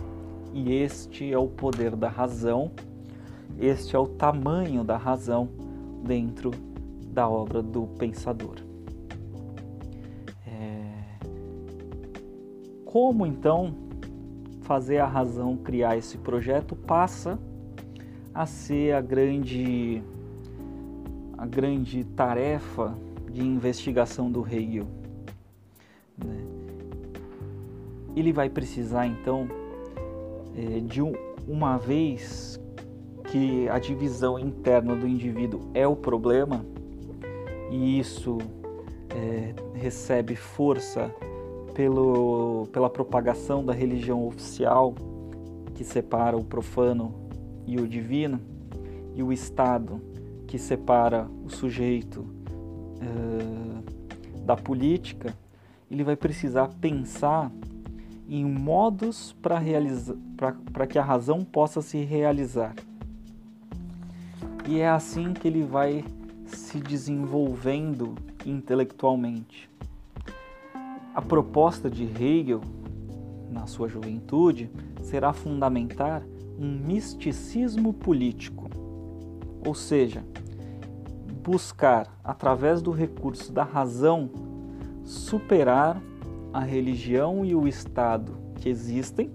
E 0.52 0.72
este 0.72 1.32
é 1.32 1.38
o 1.38 1.48
poder 1.48 1.96
da 1.96 2.08
razão, 2.08 2.70
este 3.58 3.96
é 3.96 3.98
o 3.98 4.06
tamanho 4.06 4.84
da 4.84 4.96
razão 4.96 5.48
dentro 6.04 6.50
da 7.08 7.28
obra 7.28 7.62
do 7.62 7.86
pensador. 7.98 8.56
É... 10.46 10.92
Como 12.84 13.26
então 13.26 13.74
fazer 14.60 14.98
a 14.98 15.06
razão 15.06 15.56
criar 15.56 15.96
esse 15.96 16.16
projeto 16.16 16.76
passa 16.76 17.38
a 18.34 18.46
ser 18.46 18.94
a 18.94 19.00
grande 19.00 20.02
a 21.36 21.46
grande 21.46 22.04
tarefa 22.04 22.96
de 23.30 23.42
investigação 23.42 24.30
do 24.30 24.46
Hegel. 24.46 24.86
Né? 26.16 26.44
Ele 28.14 28.32
vai 28.32 28.48
precisar 28.48 29.06
então 29.06 29.48
é, 30.56 30.80
de 30.80 31.02
um, 31.02 31.12
uma 31.48 31.78
vez 31.78 32.60
que 33.24 33.68
a 33.68 33.78
divisão 33.78 34.38
interna 34.38 34.94
do 34.94 35.06
indivíduo 35.06 35.62
é 35.72 35.86
o 35.86 35.96
problema, 35.96 36.64
e 37.70 37.98
isso 37.98 38.38
é, 39.10 39.54
recebe 39.74 40.36
força 40.36 41.10
pelo, 41.74 42.68
pela 42.70 42.90
propagação 42.90 43.64
da 43.64 43.72
religião 43.72 44.26
oficial 44.26 44.94
que 45.74 45.82
separa 45.82 46.36
o 46.36 46.44
profano 46.44 47.14
e 47.66 47.76
o 47.78 47.86
divino, 47.86 48.40
e 49.14 49.22
o 49.22 49.32
Estado 49.32 50.00
que 50.46 50.58
separa 50.58 51.28
o 51.44 51.50
sujeito 51.50 52.26
é, 53.00 54.40
da 54.40 54.56
política, 54.56 55.34
ele 55.90 56.04
vai 56.04 56.16
precisar 56.16 56.68
pensar 56.80 57.50
em 58.28 58.44
modos 58.44 59.36
para 59.42 60.86
que 60.86 60.98
a 60.98 61.02
razão 61.02 61.44
possa 61.44 61.82
se 61.82 62.02
realizar. 62.02 62.74
E 64.66 64.78
é 64.78 64.88
assim 64.88 65.32
que 65.32 65.46
ele 65.46 65.62
vai 65.62 66.04
se 66.46 66.78
desenvolvendo 66.78 68.14
intelectualmente. 68.46 69.68
A 71.14 71.20
proposta 71.20 71.90
de 71.90 72.04
Hegel, 72.04 72.60
na 73.50 73.66
sua 73.66 73.88
juventude, 73.88 74.70
será 75.02 75.32
fundamentar 75.32 76.22
um 76.62 76.78
misticismo 76.78 77.92
político, 77.92 78.70
ou 79.66 79.74
seja, 79.74 80.24
buscar, 81.42 82.06
através 82.22 82.80
do 82.80 82.92
recurso 82.92 83.52
da 83.52 83.64
razão, 83.64 84.30
superar 85.02 86.00
a 86.52 86.60
religião 86.60 87.44
e 87.44 87.52
o 87.52 87.66
Estado 87.66 88.36
que 88.54 88.68
existem, 88.68 89.28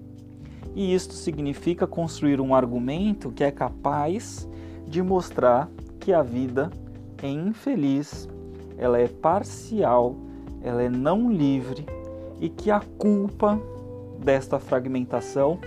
e 0.74 0.94
isto 0.94 1.12
significa 1.12 1.86
construir 1.86 2.40
um 2.40 2.54
argumento 2.54 3.30
que 3.30 3.44
é 3.44 3.50
capaz 3.50 4.48
de 4.86 5.02
mostrar 5.02 5.68
que 6.00 6.14
a 6.14 6.22
vida 6.22 6.70
é 7.22 7.28
infeliz, 7.28 8.26
ela 8.78 8.98
é 8.98 9.06
parcial, 9.06 10.16
ela 10.62 10.82
é 10.82 10.88
não 10.88 11.30
livre 11.30 11.84
e 12.40 12.48
que 12.48 12.70
a 12.70 12.80
culpa 12.80 13.60
desta 14.18 14.58
fragmentação 14.58 15.58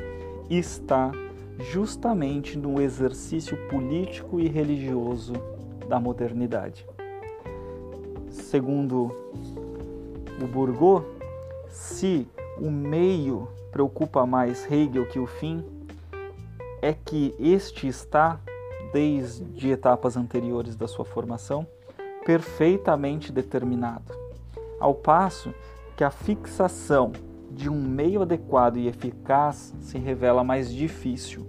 está 0.49 1.11
justamente 1.59 2.57
no 2.57 2.81
exercício 2.81 3.57
político 3.67 4.39
e 4.39 4.47
religioso 4.47 5.33
da 5.87 5.99
modernidade. 5.99 6.85
Segundo 8.29 9.11
o 10.41 10.47
Bourgot, 10.47 11.05
se 11.69 12.27
o 12.57 12.69
meio 12.69 13.47
preocupa 13.71 14.25
mais 14.25 14.69
Hegel 14.69 15.07
que 15.07 15.19
o 15.19 15.27
fim, 15.27 15.63
é 16.81 16.93
que 16.93 17.35
este 17.39 17.87
está 17.87 18.39
desde 18.91 19.69
etapas 19.69 20.17
anteriores 20.17 20.75
da 20.75 20.87
sua 20.87 21.05
formação, 21.05 21.65
perfeitamente 22.25 23.31
determinado, 23.31 24.13
ao 24.79 24.93
passo 24.93 25.53
que 25.95 26.03
a 26.03 26.11
fixação 26.11 27.11
de 27.55 27.69
um 27.69 27.81
meio 27.81 28.21
adequado 28.21 28.77
e 28.77 28.87
eficaz 28.87 29.73
se 29.79 29.97
revela 29.97 30.43
mais 30.43 30.73
difícil. 30.73 31.45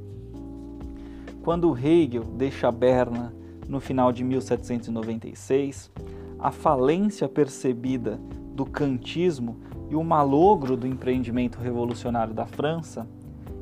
Quando 1.43 1.77
Hegel 1.77 2.25
deixa 2.25 2.71
Berna 2.71 3.35
no 3.69 3.81
final 3.81 4.13
de 4.13 4.23
1796, 4.23 5.91
a 6.39 6.51
falência 6.51 7.29
percebida 7.29 8.21
do 8.55 8.67
kantismo 8.67 9.57
e 9.91 9.97
o 9.97 10.05
malogro 10.05 10.77
do 10.77 10.87
empreendimento 10.87 11.59
revolucionário 11.59 12.35
da 12.35 12.47
França 12.47 13.09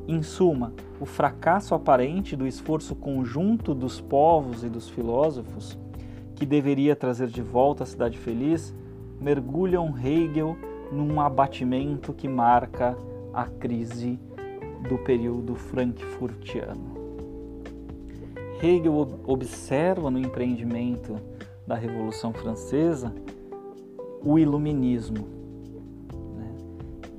em 0.08 0.22
suma, 0.22 0.72
o 1.00 1.06
fracasso 1.06 1.74
aparente 1.74 2.34
do 2.34 2.46
esforço 2.46 2.94
conjunto 2.94 3.74
dos 3.74 4.00
povos 4.00 4.64
e 4.64 4.68
dos 4.68 4.88
filósofos, 4.88 5.78
que 6.34 6.44
deveria 6.44 6.96
trazer 6.96 7.28
de 7.28 7.42
volta 7.42 7.84
a 7.84 7.86
cidade 7.86 8.18
feliz, 8.18 8.74
mergulham 9.20 9.94
Hegel 9.96 10.56
num 10.90 11.20
abatimento 11.20 12.12
que 12.12 12.28
marca 12.28 12.96
a 13.32 13.44
crise 13.44 14.18
do 14.88 14.98
período 14.98 15.54
frankfurtiano. 15.54 16.98
Hegel 18.62 19.20
observa 19.26 20.10
no 20.10 20.18
empreendimento 20.18 21.16
da 21.66 21.74
Revolução 21.74 22.32
Francesa 22.32 23.12
o 24.22 24.38
iluminismo. 24.38 25.26
Né? 26.36 26.54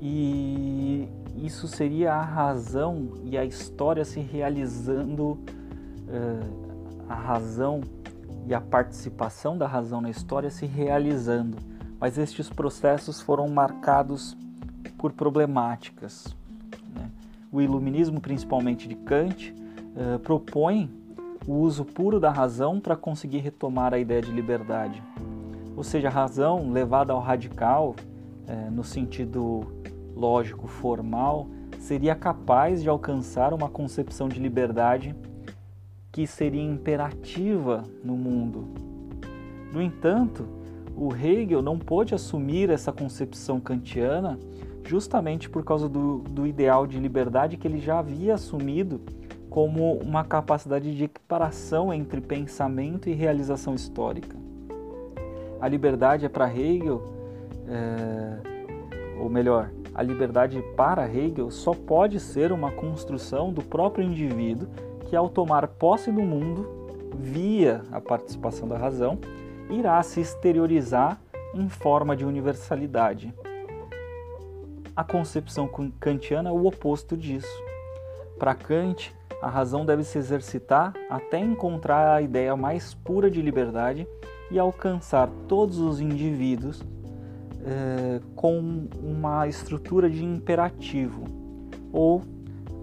E 0.00 1.08
isso 1.36 1.66
seria 1.66 2.14
a 2.14 2.22
razão 2.22 3.14
e 3.24 3.36
a 3.36 3.44
história 3.44 4.04
se 4.04 4.20
realizando, 4.20 5.30
uh, 5.32 6.98
a 7.08 7.14
razão 7.14 7.80
e 8.46 8.54
a 8.54 8.60
participação 8.60 9.56
da 9.56 9.66
razão 9.66 10.00
na 10.00 10.10
história 10.10 10.50
se 10.50 10.66
realizando. 10.66 11.56
Mas 12.02 12.18
estes 12.18 12.50
processos 12.50 13.20
foram 13.20 13.46
marcados 13.46 14.36
por 14.98 15.12
problemáticas. 15.12 16.36
Né? 16.92 17.08
O 17.52 17.62
iluminismo, 17.62 18.20
principalmente 18.20 18.88
de 18.88 18.96
Kant, 18.96 19.54
uh, 19.54 20.18
propõe 20.18 20.90
o 21.46 21.52
uso 21.52 21.84
puro 21.84 22.18
da 22.18 22.28
razão 22.28 22.80
para 22.80 22.96
conseguir 22.96 23.38
retomar 23.38 23.94
a 23.94 24.00
ideia 24.00 24.20
de 24.20 24.32
liberdade. 24.32 25.00
Ou 25.76 25.84
seja, 25.84 26.08
a 26.08 26.10
razão 26.10 26.72
levada 26.72 27.12
ao 27.12 27.20
radical, 27.20 27.94
uh, 27.94 28.70
no 28.72 28.82
sentido 28.82 29.60
lógico 30.16 30.66
formal 30.66 31.46
seria 31.78 32.16
capaz 32.16 32.82
de 32.82 32.88
alcançar 32.88 33.54
uma 33.54 33.68
concepção 33.68 34.28
de 34.28 34.40
liberdade 34.40 35.14
que 36.10 36.26
seria 36.26 36.64
imperativa 36.64 37.84
no 38.02 38.16
mundo. 38.16 38.66
No 39.72 39.80
entanto, 39.80 40.61
o 40.96 41.14
Hegel 41.14 41.62
não 41.62 41.78
pôde 41.78 42.14
assumir 42.14 42.70
essa 42.70 42.92
concepção 42.92 43.60
kantiana 43.60 44.38
justamente 44.84 45.48
por 45.48 45.64
causa 45.64 45.88
do, 45.88 46.18
do 46.18 46.46
ideal 46.46 46.86
de 46.86 46.98
liberdade 46.98 47.56
que 47.56 47.66
ele 47.66 47.78
já 47.78 47.98
havia 47.98 48.34
assumido 48.34 49.00
como 49.48 49.94
uma 49.98 50.24
capacidade 50.24 50.94
de 50.96 51.04
equiparação 51.04 51.92
entre 51.92 52.20
pensamento 52.20 53.08
e 53.08 53.12
realização 53.12 53.74
histórica. 53.74 54.36
A 55.60 55.68
liberdade 55.68 56.24
é 56.24 56.28
para 56.28 56.52
Hegel, 56.52 57.02
é, 57.68 59.18
ou 59.20 59.28
melhor, 59.28 59.70
a 59.94 60.02
liberdade 60.02 60.62
para 60.74 61.06
Hegel 61.06 61.50
só 61.50 61.74
pode 61.74 62.18
ser 62.18 62.50
uma 62.50 62.72
construção 62.72 63.52
do 63.52 63.62
próprio 63.62 64.04
indivíduo 64.04 64.68
que, 65.06 65.14
ao 65.14 65.28
tomar 65.28 65.68
posse 65.68 66.10
do 66.10 66.22
mundo, 66.22 66.66
via 67.14 67.82
a 67.92 68.00
participação 68.00 68.66
da 68.66 68.78
razão, 68.78 69.18
irá 69.72 70.02
se 70.02 70.20
exteriorizar 70.20 71.20
em 71.54 71.68
forma 71.68 72.14
de 72.14 72.24
universalidade. 72.24 73.34
A 74.94 75.02
concepção 75.02 75.68
kantiana 75.98 76.50
é 76.50 76.52
o 76.52 76.66
oposto 76.66 77.16
disso. 77.16 77.62
Para 78.38 78.54
Kant, 78.54 79.14
a 79.40 79.48
razão 79.48 79.84
deve 79.84 80.04
se 80.04 80.18
exercitar 80.18 80.92
até 81.08 81.38
encontrar 81.38 82.14
a 82.14 82.22
ideia 82.22 82.54
mais 82.54 82.94
pura 82.94 83.30
de 83.30 83.40
liberdade 83.40 84.06
e 84.50 84.58
alcançar 84.58 85.28
todos 85.48 85.78
os 85.78 86.00
indivíduos 86.00 86.82
é, 87.64 88.20
com 88.36 88.86
uma 89.02 89.48
estrutura 89.48 90.10
de 90.10 90.22
imperativo, 90.22 91.24
ou 91.92 92.22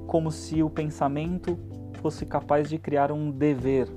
como 0.07 0.31
se 0.31 0.63
o 0.63 0.69
pensamento 0.69 1.57
fosse 2.01 2.25
capaz 2.25 2.69
de 2.69 2.77
criar 2.77 3.11
um 3.11 3.29
dever. 3.29 3.87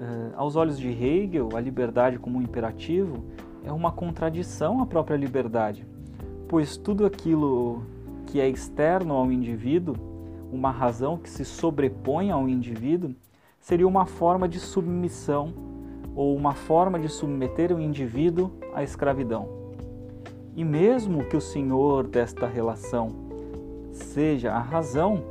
É, 0.00 0.30
aos 0.34 0.56
olhos 0.56 0.78
de 0.78 0.88
Hegel, 0.88 1.50
a 1.54 1.60
liberdade 1.60 2.18
como 2.18 2.38
um 2.38 2.42
imperativo 2.42 3.22
é 3.62 3.70
uma 3.70 3.92
contradição 3.92 4.80
à 4.80 4.86
própria 4.86 5.14
liberdade, 5.14 5.86
pois 6.48 6.78
tudo 6.78 7.04
aquilo 7.04 7.82
que 8.24 8.40
é 8.40 8.48
externo 8.48 9.12
ao 9.12 9.30
indivíduo, 9.30 9.94
uma 10.50 10.70
razão 10.70 11.18
que 11.18 11.28
se 11.28 11.44
sobrepõe 11.44 12.30
ao 12.30 12.48
indivíduo, 12.48 13.14
seria 13.60 13.86
uma 13.86 14.06
forma 14.06 14.48
de 14.48 14.58
submissão 14.58 15.52
ou 16.16 16.34
uma 16.34 16.54
forma 16.54 16.98
de 16.98 17.08
submeter 17.10 17.70
o 17.70 17.78
indivíduo 17.78 18.50
à 18.74 18.82
escravidão. 18.82 19.48
E 20.56 20.64
mesmo 20.64 21.26
que 21.26 21.36
o 21.36 21.42
senhor 21.42 22.06
desta 22.06 22.46
relação 22.46 23.10
seja 23.92 24.52
a 24.52 24.60
razão, 24.60 25.22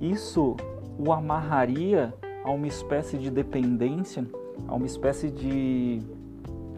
isso 0.00 0.56
o 0.98 1.12
amarraria 1.12 2.14
a 2.44 2.50
uma 2.50 2.66
espécie 2.66 3.18
de 3.18 3.30
dependência, 3.30 4.26
a 4.66 4.74
uma 4.74 4.86
espécie 4.86 5.30
de, 5.30 6.00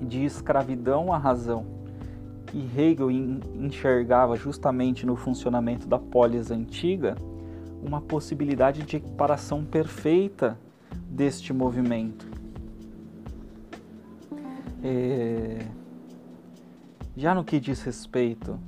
de 0.00 0.24
escravidão 0.24 1.12
à 1.12 1.18
razão. 1.18 1.66
E 2.52 2.68
Hegel 2.78 3.10
enxergava 3.10 4.36
justamente 4.36 5.06
no 5.06 5.16
funcionamento 5.16 5.86
da 5.86 5.98
polis 5.98 6.50
antiga 6.50 7.16
uma 7.82 8.00
possibilidade 8.00 8.82
de 8.82 8.96
equiparação 8.96 9.64
perfeita 9.64 10.58
deste 11.08 11.52
movimento. 11.52 12.26
É 14.82 15.66
já 17.16 17.34
no 17.34 17.44
que 17.44 17.60
diz 17.60 17.82
respeito 17.82 18.58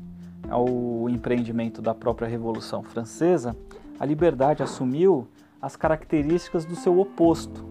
ao 0.51 1.09
empreendimento 1.09 1.81
da 1.81 1.95
própria 1.95 2.29
Revolução 2.29 2.83
Francesa, 2.83 3.57
a 3.99 4.05
liberdade 4.05 4.63
assumiu 4.63 5.27
as 5.65 5.77
características 5.77 6.67
do 6.67 6.77
seu 6.77 7.01
oposto. 7.01 7.65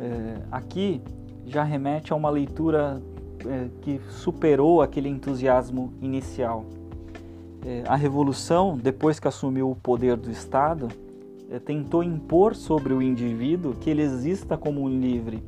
É, 0.00 0.38
aqui 0.50 1.02
já 1.44 1.62
remete 1.62 2.10
a 2.10 2.16
uma 2.16 2.30
leitura 2.30 3.02
é, 3.46 3.68
que 3.82 4.00
superou 4.08 4.80
aquele 4.80 5.10
entusiasmo 5.10 5.92
inicial. 6.00 6.64
É, 7.66 7.84
a 7.86 7.96
revolução, 7.96 8.78
depois 8.78 9.20
que 9.20 9.28
assumiu 9.28 9.70
o 9.70 9.76
poder 9.76 10.16
do 10.16 10.30
Estado, 10.30 10.88
é, 11.50 11.58
tentou 11.58 12.02
impor 12.02 12.54
sobre 12.54 12.94
o 12.94 13.02
indivíduo 13.02 13.74
que 13.74 13.90
ele 13.90 14.00
exista 14.00 14.56
como 14.56 14.80
um 14.80 14.88
livre, 14.88 15.42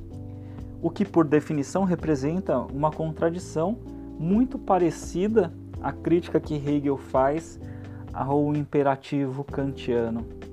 o 0.82 0.90
que 0.90 1.02
por 1.02 1.24
definição 1.24 1.84
representa 1.84 2.58
uma 2.58 2.90
contradição 2.90 3.78
muito 4.18 4.58
parecida 4.58 5.50
à 5.80 5.92
crítica 5.92 6.38
que 6.38 6.56
Hegel 6.56 6.98
faz 6.98 7.58
ao 8.12 8.54
imperativo 8.54 9.42
kantiano. 9.44 10.43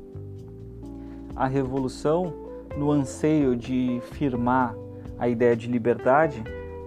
A 1.42 1.48
revolução, 1.48 2.32
no 2.78 2.92
anseio 2.92 3.56
de 3.56 4.00
firmar 4.12 4.76
a 5.18 5.28
ideia 5.28 5.56
de 5.56 5.68
liberdade, 5.68 6.44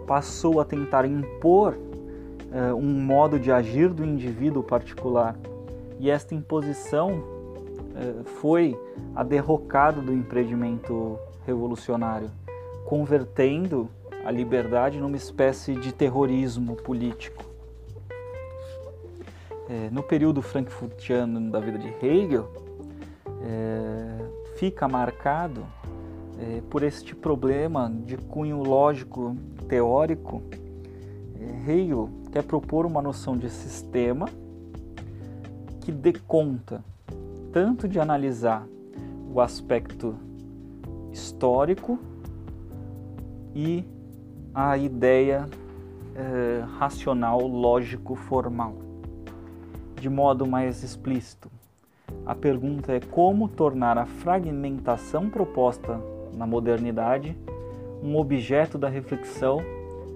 passou 0.06 0.60
a 0.60 0.64
tentar 0.64 1.04
impor 1.04 1.74
uh, 1.74 2.72
um 2.76 3.00
modo 3.02 3.36
de 3.36 3.50
agir 3.50 3.88
do 3.88 4.04
indivíduo 4.04 4.62
particular. 4.62 5.36
E 5.98 6.08
esta 6.08 6.36
imposição 6.36 7.14
uh, 7.14 8.22
foi 8.24 8.78
a 9.12 9.24
derrocada 9.24 10.00
do 10.00 10.12
empreendimento 10.12 11.18
revolucionário, 11.44 12.30
convertendo 12.86 13.88
a 14.24 14.30
liberdade 14.30 15.00
numa 15.00 15.16
espécie 15.16 15.74
de 15.74 15.92
terrorismo 15.92 16.76
político. 16.76 17.42
É, 19.68 19.90
no 19.90 20.04
período 20.04 20.40
frankfurtiano 20.40 21.50
da 21.50 21.58
vida 21.58 21.76
de 21.76 21.88
Hegel, 22.00 22.48
é, 23.42 24.43
fica 24.56 24.88
marcado 24.88 25.66
é, 26.38 26.62
por 26.70 26.82
este 26.82 27.14
problema 27.14 27.90
de 27.90 28.16
cunho 28.16 28.62
lógico 28.62 29.36
teórico. 29.68 30.42
É, 31.40 31.70
Hegel 31.70 32.08
quer 32.32 32.42
propor 32.42 32.86
uma 32.86 33.00
noção 33.00 33.36
de 33.36 33.50
sistema 33.50 34.26
que 35.80 35.92
dê 35.92 36.12
conta 36.12 36.82
tanto 37.52 37.86
de 37.86 38.00
analisar 38.00 38.66
o 39.32 39.40
aspecto 39.40 40.16
histórico 41.12 41.98
e 43.54 43.84
a 44.52 44.76
ideia 44.76 45.46
é, 46.14 46.64
racional, 46.78 47.46
lógico, 47.46 48.14
formal. 48.14 48.74
De 50.00 50.08
modo 50.08 50.46
mais 50.46 50.82
explícito, 50.82 51.50
a 52.26 52.34
pergunta 52.34 52.92
é 52.92 53.00
como 53.00 53.48
tornar 53.48 53.98
a 53.98 54.06
fragmentação 54.06 55.28
proposta 55.28 56.00
na 56.36 56.46
modernidade 56.46 57.36
um 58.02 58.16
objeto 58.16 58.76
da 58.76 58.88
reflexão 58.88 59.58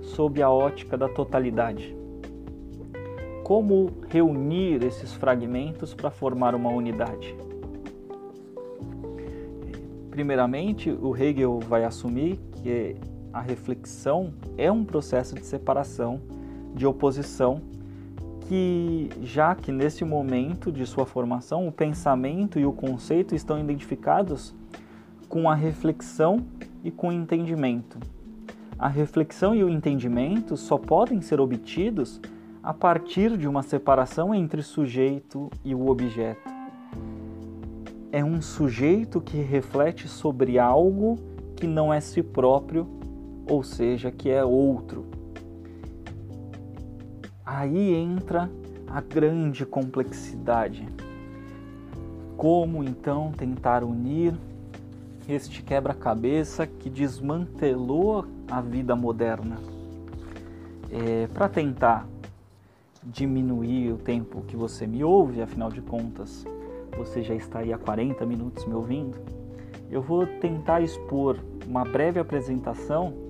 sob 0.03 0.42
a 0.42 0.51
ótica 0.51 0.96
da 0.96 1.09
totalidade. 1.09 1.96
Como 3.42 3.90
reunir 4.09 4.84
esses 4.84 5.14
fragmentos 5.14 5.94
para 5.94 6.11
formar 6.11 6.55
uma 6.55 6.70
unidade? 6.70 7.34
Primeiramente, 10.11 10.90
o 10.90 11.16
Hegel 11.16 11.61
vai 11.61 11.84
assumir 11.84 12.38
que 12.53 12.96
a 13.32 13.40
reflexão 13.40 14.34
é 14.57 14.70
um 14.70 14.84
processo 14.84 15.34
de 15.34 15.46
separação, 15.46 16.20
de 16.74 16.86
oposição, 16.86 17.61
que 18.49 19.11
já 19.22 19.55
que 19.55 19.70
nesse 19.70 20.07
momento 20.07 20.72
de 20.72 20.86
sua 20.86 21.05
formação 21.05 21.68
o 21.68 21.72
pensamento 21.72 22.59
e 22.59 22.64
o 22.64 22.72
conceito 22.72 23.34
estão 23.34 23.61
identificados 23.61 24.55
com 25.28 25.51
a 25.51 25.55
reflexão 25.55 26.46
e 26.82 26.90
com 26.90 27.09
o 27.09 27.12
entendimento. 27.12 27.99
A 28.78 28.88
reflexão 28.88 29.55
e 29.55 29.62
o 29.62 29.68
entendimento 29.68 30.57
só 30.57 30.78
podem 30.78 31.20
ser 31.20 31.40
obtidos 31.40 32.22
a 32.62 32.72
partir 32.72 33.36
de 33.36 33.46
uma 33.46 33.62
separação 33.62 34.34
entre 34.34 34.62
sujeito 34.62 35.51
e 35.62 35.74
o 35.74 35.86
objeto. 35.88 36.49
É 38.11 38.24
um 38.24 38.40
sujeito 38.40 39.20
que 39.20 39.36
reflete 39.36 40.09
sobre 40.09 40.59
algo 40.59 41.16
que 41.55 41.66
não 41.66 41.92
é 41.92 42.01
si 42.01 42.22
próprio, 42.22 42.88
ou 43.46 43.62
seja, 43.62 44.11
que 44.11 44.30
é 44.30 44.42
outro. 44.42 45.05
Aí 47.51 47.94
entra 47.94 48.51
a 48.86 49.01
grande 49.01 49.64
complexidade. 49.64 50.86
Como 52.36 52.84
então 52.84 53.32
tentar 53.32 53.82
unir 53.82 54.34
este 55.26 55.62
quebra-cabeça 55.62 56.66
que 56.66 56.90
desmantelou 56.90 58.26
a 58.51 58.61
vida 58.61 58.94
moderna. 58.94 59.57
É, 60.90 61.26
Para 61.28 61.49
tentar 61.49 62.07
diminuir 63.03 63.92
o 63.92 63.96
tempo 63.96 64.42
que 64.42 64.55
você 64.55 64.86
me 64.86 65.03
ouve, 65.03 65.40
afinal 65.40 65.70
de 65.70 65.80
contas, 65.80 66.44
você 66.99 67.22
já 67.22 67.34
está 67.34 67.61
aí 67.61 67.72
há 67.72 67.78
40 67.78 68.26
minutos 68.26 68.66
me 68.66 68.74
ouvindo, 68.74 69.16
eu 69.90 70.03
vou 70.03 70.26
tentar 70.26 70.82
expor 70.82 71.38
uma 71.66 71.82
breve 71.82 72.20
apresentação 72.20 73.28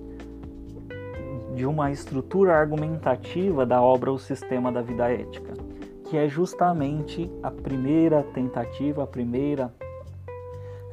de 1.59 1.65
uma 1.65 1.91
estrutura 1.91 2.55
argumentativa 2.55 3.65
da 3.65 3.81
obra 3.81 4.13
O 4.13 4.17
Sistema 4.17 4.71
da 4.71 4.81
Vida 4.81 5.11
Ética, 5.11 5.51
que 6.05 6.15
é 6.15 6.25
justamente 6.25 7.29
a 7.43 7.51
primeira 7.51 8.23
tentativa, 8.23 9.03
a 9.03 9.05
primeira 9.05 9.69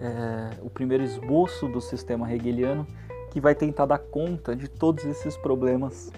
é, 0.01 0.61
o 0.61 0.69
primeiro 0.69 1.05
esboço 1.05 1.69
do 1.69 1.81
sistema 1.81 2.33
hegeliano 2.35 2.85
que 3.31 3.41
vai 3.41 3.55
tentar 3.55 3.87
dar 3.87 4.01
conta 4.01 4.57
de 4.57 4.67
todos 4.67 5.05
esses 5.05 5.37
problemas 5.37 6.11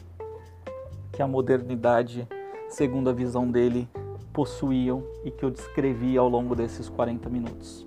que 1.13 1.21
a 1.21 1.29
modernidade, 1.29 2.27
segundo 2.71 3.11
a 3.11 3.13
visão 3.13 3.47
dele, 3.51 3.87
possuíam 4.33 5.05
e 5.27 5.31
que 5.31 5.45
eu 5.45 5.51
descrevi 5.51 6.17
ao 6.17 6.27
longo 6.27 6.57
desses 6.57 6.89
40 6.89 7.29
minutos. 7.29 7.87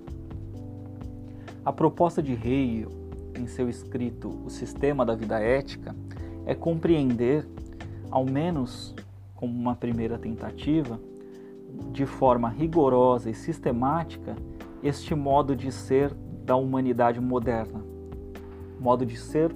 A 1.64 1.72
proposta 1.72 2.22
de 2.22 2.34
Hegel, 2.34 2.92
em 3.36 3.48
seu 3.48 3.68
escrito 3.68 4.28
O 4.44 4.48
Sistema 4.48 5.04
da 5.04 5.16
Vida 5.16 5.40
Ética, 5.40 5.92
é 6.46 6.54
compreender, 6.54 7.46
ao 8.10 8.24
menos 8.24 8.94
como 9.36 9.52
uma 9.52 9.74
primeira 9.74 10.18
tentativa, 10.18 11.00
de 11.90 12.06
forma 12.06 12.48
rigorosa 12.48 13.30
e 13.30 13.34
sistemática, 13.34 14.36
este 14.82 15.14
modo 15.14 15.56
de 15.56 15.70
ser 15.72 16.12
da 16.44 16.56
humanidade 16.56 17.20
moderna. 17.20 17.84
Modo 18.78 19.06
de 19.06 19.16
ser 19.16 19.54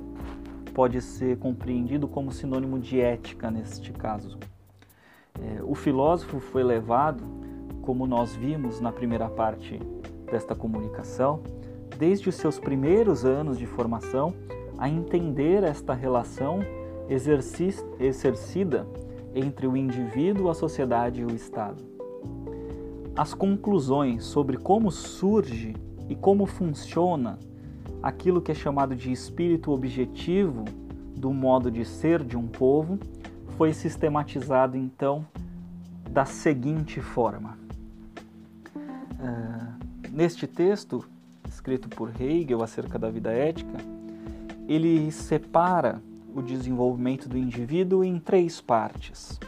pode 0.72 1.01
ser 1.01 1.39
compreendido 1.39 2.07
como 2.07 2.30
sinônimo 2.30 2.78
de 2.78 3.01
ética 3.01 3.51
neste 3.51 3.93
caso. 3.93 4.39
É, 5.41 5.62
o 5.62 5.74
filósofo 5.74 6.39
foi 6.39 6.62
levado, 6.62 7.24
como 7.82 8.07
nós 8.07 8.34
vimos 8.34 8.80
na 8.80 8.93
primeira 8.93 9.28
parte 9.28 9.78
desta 10.30 10.55
comunicação, 10.55 11.43
desde 11.99 12.28
os 12.28 12.34
seus 12.34 12.59
primeiros 12.59 13.24
anos 13.24 13.59
de 13.59 13.66
formação, 13.66 14.34
a 14.78 14.89
entender 14.89 15.62
esta 15.62 15.95
relação 15.95 16.61
exercida 17.09 18.86
entre 19.34 19.66
o 19.66 19.76
indivíduo, 19.76 20.48
a 20.48 20.54
sociedade 20.54 21.20
e 21.20 21.24
o 21.24 21.34
Estado 21.34 21.96
as 23.16 23.32
conclusões 23.32 24.24
sobre 24.24 24.59
como 24.59 24.90
surge 24.90 25.74
e 26.09 26.14
como 26.14 26.44
funciona 26.44 27.38
aquilo 28.02 28.42
que 28.42 28.52
é 28.52 28.54
chamado 28.54 28.94
de 28.94 29.11
espírito 29.11 29.72
objetivo 29.72 30.64
do 31.16 31.32
modo 31.32 31.70
de 31.70 31.84
ser 31.84 32.22
de 32.22 32.36
um 32.36 32.46
povo 32.46 32.98
foi 33.57 33.72
sistematizado 33.72 34.76
então 34.76 35.26
da 36.11 36.26
seguinte 36.26 37.00
forma. 37.00 37.59
Uh, 38.76 40.11
neste 40.12 40.46
texto, 40.46 41.04
escrito 41.48 41.88
por 41.88 42.12
Hegel 42.20 42.62
acerca 42.62 42.98
da 42.98 43.11
vida 43.11 43.32
ética, 43.32 43.78
ele 44.68 45.11
separa 45.11 46.02
o 46.37 46.43
desenvolvimento 46.43 47.28
do 47.28 47.39
indivíduo 47.39 48.05
em 48.05 48.18
três 48.18 48.61
partes. 48.61 49.41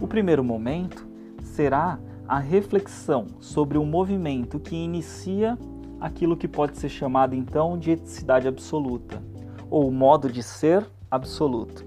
O 0.00 0.06
primeiro 0.06 0.44
momento 0.44 1.06
será 1.42 1.98
a 2.26 2.38
reflexão 2.38 3.26
sobre 3.40 3.78
o 3.78 3.84
movimento 3.84 4.60
que 4.60 4.76
inicia 4.76 5.58
aquilo 6.00 6.36
que 6.36 6.46
pode 6.46 6.76
ser 6.78 6.88
chamado 6.88 7.34
então 7.34 7.76
de 7.76 7.90
eticidade 7.90 8.46
absoluta, 8.46 9.20
ou 9.68 9.90
modo 9.90 10.30
de 10.30 10.42
ser 10.42 10.86
absoluto. 11.10 11.84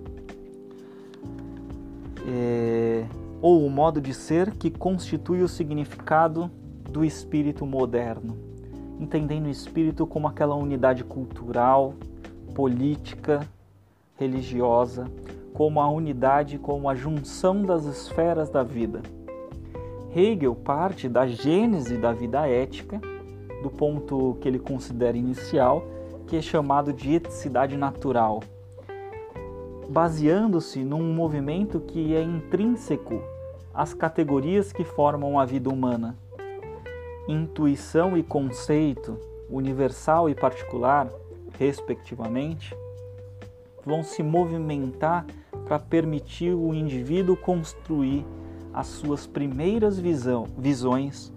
É, 2.27 3.05
ou 3.41 3.65
o 3.65 3.69
modo 3.69 4.01
de 4.01 4.13
ser 4.13 4.51
que 4.51 4.69
constitui 4.69 5.41
o 5.41 5.47
significado 5.47 6.51
do 6.91 7.05
espírito 7.05 7.65
moderno, 7.65 8.37
entendendo 8.99 9.45
o 9.45 9.49
espírito 9.49 10.05
como 10.05 10.27
aquela 10.27 10.55
unidade 10.55 11.03
cultural, 11.03 11.93
política, 12.53 13.47
religiosa, 14.25 15.05
como 15.53 15.81
a 15.81 15.89
unidade, 15.89 16.57
como 16.57 16.89
a 16.89 16.95
junção 16.95 17.63
das 17.63 17.85
esferas 17.85 18.49
da 18.49 18.63
vida 18.63 19.01
Hegel 20.13 20.53
parte 20.53 21.07
da 21.07 21.25
gênese 21.25 21.97
da 21.97 22.11
vida 22.11 22.45
ética, 22.45 22.99
do 23.63 23.69
ponto 23.69 24.37
que 24.41 24.47
ele 24.47 24.59
considera 24.59 25.15
inicial, 25.15 25.83
que 26.27 26.35
é 26.35 26.41
chamado 26.41 26.91
de 26.91 27.13
eticidade 27.13 27.77
natural, 27.77 28.41
baseando-se 29.89 30.83
num 30.83 31.13
movimento 31.13 31.79
que 31.79 32.13
é 32.13 32.21
intrínseco 32.21 33.21
às 33.73 33.93
categorias 33.93 34.73
que 34.73 34.83
formam 34.83 35.39
a 35.39 35.45
vida 35.45 35.69
humana. 35.69 36.17
Intuição 37.27 38.17
e 38.17 38.23
conceito, 38.23 39.17
universal 39.49 40.29
e 40.29 40.35
particular, 40.35 41.09
respectivamente, 41.57 42.75
vão 43.85 44.03
se 44.03 44.21
movimentar 44.23 45.25
para 45.65 45.79
permitir 45.79 46.53
o 46.53 46.73
indivíduo 46.73 47.35
construir 47.35 48.25
as 48.73 48.87
suas 48.87 49.27
primeiras 49.27 49.99
visão, 49.99 50.47
visões 50.57 51.31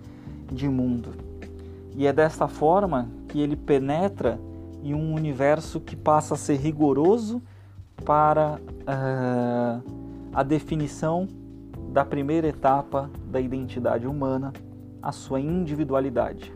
de 0.51 0.69
mundo. 0.69 1.11
E 1.97 2.07
é 2.07 2.13
desta 2.13 2.49
forma 2.49 3.09
que 3.29 3.41
ele 3.41 3.57
penetra 3.57 4.39
em 4.83 4.95
um 4.95 5.15
universo 5.15 5.81
que 5.81 5.97
passa 5.97 6.35
a 6.35 6.37
ser 6.37 6.57
rigoroso 6.57 7.43
para 8.05 8.59
uh, 8.61 9.83
a 10.33 10.43
definição 10.43 11.29
da 11.93 12.05
primeira 12.05 12.49
etapa 12.49 13.09
da 13.27 13.41
identidade 13.41 14.07
humana, 14.07 14.53
a 15.01 15.13
sua 15.13 15.41
individualidade. 15.41 16.53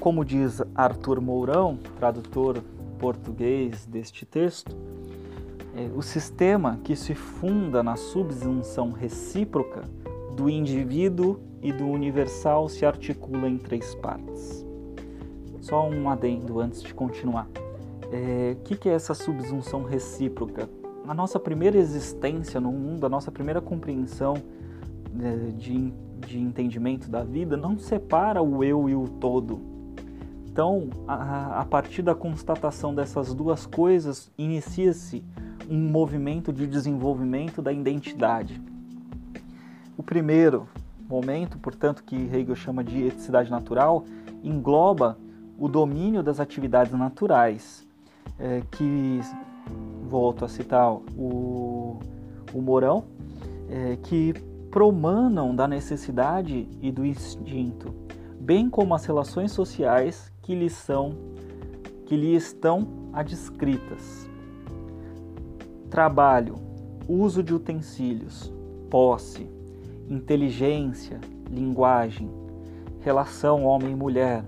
Como 0.00 0.24
diz 0.24 0.60
Arthur 0.74 1.20
Mourão, 1.20 1.78
tradutor 1.96 2.62
português 3.02 3.84
deste 3.84 4.24
texto, 4.24 4.76
é, 5.74 5.90
o 5.96 6.00
sistema 6.00 6.78
que 6.84 6.94
se 6.94 7.16
funda 7.16 7.82
na 7.82 7.96
subsunção 7.96 8.92
recíproca 8.92 9.82
do 10.36 10.48
indivíduo 10.48 11.40
e 11.60 11.72
do 11.72 11.88
universal 11.88 12.68
se 12.68 12.86
articula 12.86 13.48
em 13.48 13.58
três 13.58 13.92
partes. 13.96 14.64
Só 15.60 15.88
um 15.90 16.08
adendo 16.08 16.60
antes 16.60 16.80
de 16.80 16.94
continuar. 16.94 17.48
O 18.04 18.14
é, 18.14 18.56
que, 18.62 18.76
que 18.76 18.88
é 18.88 18.92
essa 18.92 19.14
subsunção 19.14 19.82
recíproca? 19.82 20.70
A 21.04 21.12
nossa 21.12 21.40
primeira 21.40 21.78
existência 21.78 22.60
no 22.60 22.70
mundo, 22.70 23.04
a 23.04 23.08
nossa 23.08 23.32
primeira 23.32 23.60
compreensão 23.60 24.34
é, 25.20 25.50
de, 25.56 25.92
de 26.20 26.38
entendimento 26.38 27.10
da 27.10 27.24
vida 27.24 27.56
não 27.56 27.76
separa 27.76 28.40
o 28.40 28.62
eu 28.62 28.88
e 28.88 28.94
o 28.94 29.08
todo 29.08 29.71
então, 30.52 30.90
a, 31.08 31.62
a 31.62 31.64
partir 31.64 32.02
da 32.02 32.14
constatação 32.14 32.94
dessas 32.94 33.32
duas 33.32 33.64
coisas, 33.64 34.30
inicia-se 34.36 35.24
um 35.66 35.78
movimento 35.78 36.52
de 36.52 36.66
desenvolvimento 36.66 37.62
da 37.62 37.72
identidade. 37.72 38.60
O 39.96 40.02
primeiro 40.02 40.68
momento, 41.08 41.56
portanto, 41.56 42.04
que 42.04 42.14
Hegel 42.14 42.54
chama 42.54 42.84
de 42.84 43.06
eticidade 43.06 43.50
natural, 43.50 44.04
engloba 44.44 45.16
o 45.58 45.68
domínio 45.68 46.22
das 46.22 46.38
atividades 46.38 46.92
naturais, 46.92 47.88
é, 48.38 48.60
que, 48.72 49.20
volto 50.04 50.44
a 50.44 50.48
citar 50.48 50.92
o, 51.16 51.98
o 52.52 52.60
Morão, 52.60 53.04
é, 53.70 53.96
que 54.02 54.34
promanam 54.70 55.56
da 55.56 55.66
necessidade 55.66 56.68
e 56.82 56.92
do 56.92 57.06
instinto, 57.06 57.94
bem 58.38 58.68
como 58.68 58.94
as 58.94 59.06
relações 59.06 59.50
sociais 59.52 60.31
que 60.42 60.54
lhe 60.54 60.68
são 60.68 61.16
que 62.06 62.16
lhe 62.16 62.34
estão 62.34 62.86
adscritas. 63.12 64.28
Trabalho, 65.88 66.56
uso 67.08 67.42
de 67.42 67.54
utensílios, 67.54 68.52
posse, 68.90 69.48
inteligência, 70.10 71.18
linguagem, 71.48 72.30
relação 73.00 73.64
homem 73.64 73.92
e 73.92 73.96
mulher, 73.96 74.44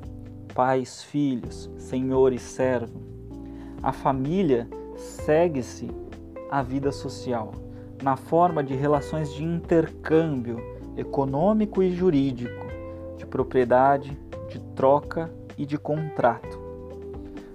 pais, 0.54 1.02
filhos, 1.02 1.70
senhor 1.78 2.34
e 2.34 2.38
servo. 2.38 3.00
A 3.82 3.92
família 3.92 4.68
segue-se 4.96 5.90
a 6.50 6.60
vida 6.60 6.92
social 6.92 7.52
na 8.02 8.16
forma 8.16 8.62
de 8.62 8.74
relações 8.74 9.32
de 9.32 9.42
intercâmbio 9.42 10.58
econômico 10.96 11.82
e 11.82 11.90
jurídico, 11.92 12.66
de 13.16 13.24
propriedade, 13.24 14.16
de 14.50 14.60
troca 14.74 15.30
e 15.56 15.66
de 15.66 15.78
contrato. 15.78 16.58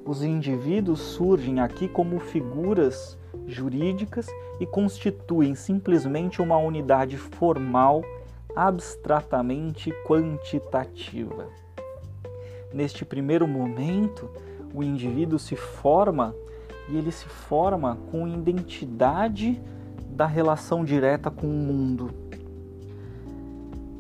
Os 0.06 0.24
indivíduos 0.24 1.00
surgem 1.00 1.60
aqui 1.60 1.88
como 1.88 2.20
figuras 2.20 3.18
jurídicas 3.46 4.28
e 4.60 4.66
constituem 4.66 5.56
simplesmente 5.56 6.42
uma 6.42 6.58
unidade 6.58 7.18
formal 7.18 8.04
abstratamente 8.56 9.94
quantitativa. 10.06 11.48
Neste 12.74 13.06
primeiro 13.06 13.48
momento, 13.48 14.30
o 14.74 14.84
indivíduo 14.84 15.40
se 15.40 15.56
forma 15.56 16.36
e 16.90 16.98
ele 16.98 17.12
se 17.12 17.28
forma 17.28 17.98
com 18.12 18.28
identidade 18.28 19.62
da 20.10 20.26
relação 20.26 20.84
direta 20.84 21.30
com 21.30 21.48
o 21.48 21.50
mundo. 21.50 22.12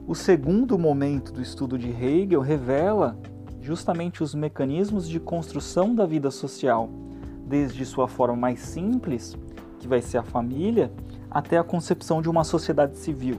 O 0.07 0.15
segundo 0.15 0.77
momento 0.77 1.31
do 1.31 1.41
estudo 1.41 1.77
de 1.77 1.89
Hegel 1.89 2.41
revela 2.41 3.17
justamente 3.69 4.23
os 4.23 4.33
mecanismos 4.33 5.07
de 5.07 5.19
construção 5.19 5.93
da 5.93 6.03
vida 6.03 6.31
social, 6.31 6.89
desde 7.45 7.85
sua 7.85 8.07
forma 8.07 8.35
mais 8.35 8.61
simples, 8.61 9.37
que 9.77 9.87
vai 9.87 10.01
ser 10.01 10.17
a 10.17 10.23
família, 10.23 10.91
até 11.29 11.55
a 11.55 11.63
concepção 11.63 12.19
de 12.19 12.27
uma 12.27 12.43
sociedade 12.43 12.97
civil. 12.97 13.35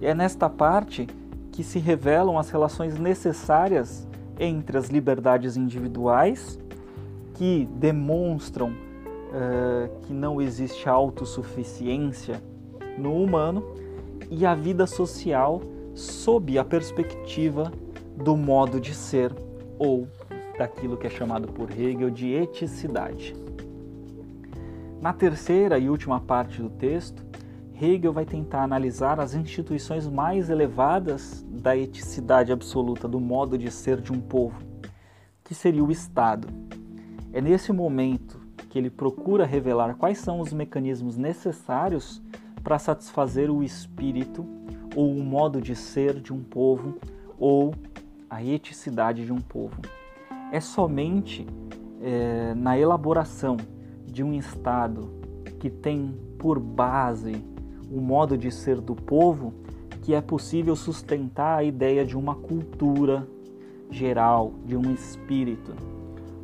E 0.00 0.06
é 0.06 0.14
nesta 0.14 0.48
parte 0.48 1.08
que 1.50 1.64
se 1.64 1.80
revelam 1.80 2.38
as 2.38 2.50
relações 2.50 3.00
necessárias 3.00 4.06
entre 4.38 4.78
as 4.78 4.90
liberdades 4.90 5.56
individuais, 5.56 6.56
que 7.34 7.68
demonstram 7.80 8.68
uh, 8.68 9.90
que 10.02 10.12
não 10.12 10.40
existe 10.40 10.88
autossuficiência 10.88 12.40
no 12.96 13.12
humano, 13.12 13.64
e 14.30 14.46
a 14.46 14.54
vida 14.54 14.86
social 14.86 15.60
sob 15.96 16.56
a 16.56 16.64
perspectiva 16.64 17.72
do 18.16 18.36
modo 18.36 18.80
de 18.80 18.94
ser 18.94 19.32
ou 19.78 20.08
daquilo 20.58 20.96
que 20.96 21.06
é 21.06 21.10
chamado 21.10 21.48
por 21.48 21.70
Hegel 21.70 22.10
de 22.10 22.32
eticidade. 22.32 23.34
Na 25.00 25.12
terceira 25.12 25.78
e 25.78 25.88
última 25.88 26.20
parte 26.20 26.60
do 26.60 26.68
texto, 26.68 27.24
Hegel 27.80 28.12
vai 28.12 28.24
tentar 28.24 28.64
analisar 28.64 29.20
as 29.20 29.34
instituições 29.34 30.08
mais 30.08 30.50
elevadas 30.50 31.46
da 31.48 31.76
eticidade 31.76 32.50
absoluta 32.50 33.06
do 33.06 33.20
modo 33.20 33.56
de 33.56 33.70
ser 33.70 34.00
de 34.00 34.12
um 34.12 34.20
povo, 34.20 34.60
que 35.44 35.54
seria 35.54 35.84
o 35.84 35.92
Estado. 35.92 36.48
É 37.32 37.40
nesse 37.40 37.72
momento 37.72 38.40
que 38.68 38.78
ele 38.78 38.90
procura 38.90 39.46
revelar 39.46 39.94
quais 39.94 40.18
são 40.18 40.40
os 40.40 40.52
mecanismos 40.52 41.16
necessários 41.16 42.20
para 42.64 42.78
satisfazer 42.78 43.50
o 43.50 43.62
espírito 43.62 44.44
ou 44.96 45.14
o 45.14 45.22
modo 45.22 45.60
de 45.60 45.76
ser 45.76 46.20
de 46.20 46.32
um 46.32 46.42
povo 46.42 46.98
ou 47.38 47.72
a 48.28 48.42
eticidade 48.42 49.24
de 49.24 49.32
um 49.32 49.40
povo. 49.40 49.80
É 50.52 50.60
somente 50.60 51.46
é, 52.00 52.54
na 52.54 52.78
elaboração 52.78 53.56
de 54.06 54.22
um 54.22 54.32
Estado 54.32 55.10
que 55.58 55.68
tem 55.70 56.14
por 56.38 56.58
base 56.58 57.42
o 57.90 58.00
modo 58.00 58.36
de 58.36 58.50
ser 58.50 58.80
do 58.80 58.94
povo 58.94 59.52
que 60.02 60.14
é 60.14 60.20
possível 60.20 60.74
sustentar 60.76 61.58
a 61.58 61.64
ideia 61.64 62.04
de 62.04 62.16
uma 62.16 62.34
cultura 62.34 63.26
geral, 63.90 64.54
de 64.64 64.76
um 64.76 64.92
espírito. 64.92 65.74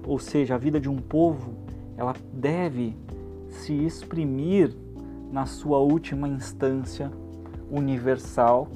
Ou 0.06 0.18
seja, 0.18 0.54
a 0.54 0.58
vida 0.58 0.80
de 0.80 0.88
um 0.88 0.96
povo 0.96 1.54
ela 1.96 2.14
deve 2.32 2.96
se 3.48 3.72
exprimir 3.72 4.74
na 5.30 5.46
sua 5.46 5.78
última 5.78 6.28
instância 6.28 7.10
universal 7.70 8.68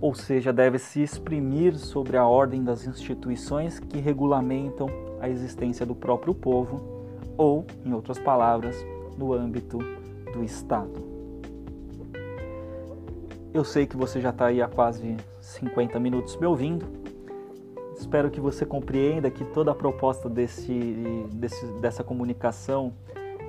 ou 0.00 0.14
seja, 0.14 0.52
deve 0.52 0.78
se 0.78 1.02
exprimir 1.02 1.76
sobre 1.76 2.16
a 2.16 2.26
ordem 2.26 2.62
das 2.62 2.86
instituições 2.86 3.80
que 3.80 3.98
regulamentam 3.98 4.88
a 5.20 5.28
existência 5.28 5.84
do 5.84 5.94
próprio 5.94 6.34
povo, 6.34 6.80
ou, 7.36 7.66
em 7.84 7.92
outras 7.92 8.18
palavras, 8.18 8.76
no 9.16 9.32
âmbito 9.32 9.78
do 10.32 10.44
Estado. 10.44 11.08
Eu 13.52 13.64
sei 13.64 13.86
que 13.86 13.96
você 13.96 14.20
já 14.20 14.30
está 14.30 14.46
aí 14.46 14.62
há 14.62 14.68
quase 14.68 15.16
50 15.40 15.98
minutos 15.98 16.36
me 16.36 16.46
ouvindo. 16.46 16.86
Espero 17.96 18.30
que 18.30 18.40
você 18.40 18.64
compreenda 18.64 19.30
que 19.30 19.44
toda 19.44 19.72
a 19.72 19.74
proposta 19.74 20.28
desse, 20.28 21.26
desse, 21.32 21.66
dessa 21.80 22.04
comunicação 22.04 22.92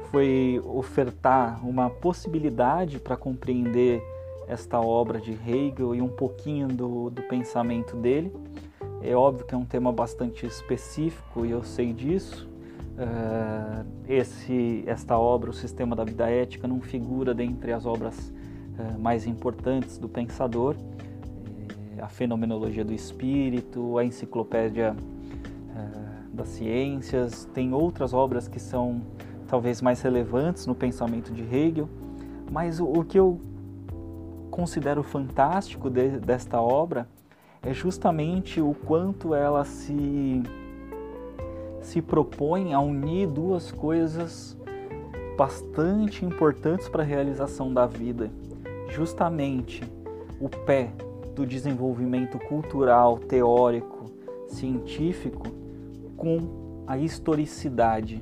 foi 0.09 0.59
ofertar 0.65 1.63
uma 1.67 1.89
possibilidade 1.89 2.99
para 2.99 3.15
compreender 3.15 4.01
esta 4.49 4.81
obra 4.81 5.21
de 5.21 5.31
Hegel 5.31 5.93
e 5.93 6.01
um 6.01 6.09
pouquinho 6.09 6.67
do, 6.67 7.11
do 7.11 7.21
pensamento 7.21 7.95
dele. 7.95 8.33
É 9.01 9.15
óbvio 9.15 9.45
que 9.45 9.53
é 9.53 9.57
um 9.57 9.63
tema 9.63 9.93
bastante 9.93 10.45
específico 10.45 11.45
e 11.45 11.51
eu 11.51 11.63
sei 11.63 11.93
disso. 11.93 12.49
Uh, 12.97 13.85
esse, 14.07 14.83
esta 14.87 15.17
obra, 15.17 15.51
O 15.51 15.53
Sistema 15.53 15.95
da 15.95 16.03
Vida 16.03 16.29
Ética, 16.29 16.67
não 16.67 16.81
figura 16.81 17.33
dentre 17.33 17.71
as 17.71 17.85
obras 17.85 18.33
eh, 18.77 18.97
mais 18.97 19.25
importantes 19.25 19.97
do 19.97 20.09
pensador, 20.09 20.75
eh, 20.75 22.01
a 22.01 22.09
Fenomenologia 22.09 22.83
do 22.83 22.91
Espírito, 22.91 23.97
a 23.97 24.03
Enciclopédia 24.03 24.95
das 26.33 26.49
Ciências, 26.49 27.45
tem 27.53 27.73
outras 27.73 28.13
obras 28.13 28.47
que 28.47 28.59
são 28.59 29.01
talvez 29.47 29.81
mais 29.81 30.01
relevantes 30.01 30.65
no 30.65 30.73
pensamento 30.73 31.33
de 31.33 31.43
Hegel, 31.43 31.89
mas 32.51 32.79
o, 32.79 32.85
o 32.85 33.03
que 33.03 33.19
eu 33.19 33.39
considero 34.59 35.03
fantástico 35.03 35.89
de, 35.89 36.19
desta 36.19 36.59
obra 36.59 37.07
é 37.63 37.73
justamente 37.73 38.59
o 38.59 38.73
quanto 38.73 39.33
ela 39.33 39.63
se 39.63 40.43
se 41.81 42.01
propõe 42.01 42.73
a 42.73 42.79
unir 42.81 43.25
duas 43.25 43.71
coisas 43.71 44.57
bastante 45.37 46.25
importantes 46.25 46.89
para 46.89 47.03
a 47.03 47.05
realização 47.05 47.73
da 47.73 47.85
vida. 47.85 48.29
Justamente 48.89 49.81
o 50.41 50.49
pé 50.49 50.91
do 51.33 51.45
desenvolvimento 51.45 52.37
cultural, 52.37 53.17
teórico, 53.17 54.11
científico 54.49 55.47
com 56.17 56.83
a 56.85 56.97
historicidade. 56.97 58.21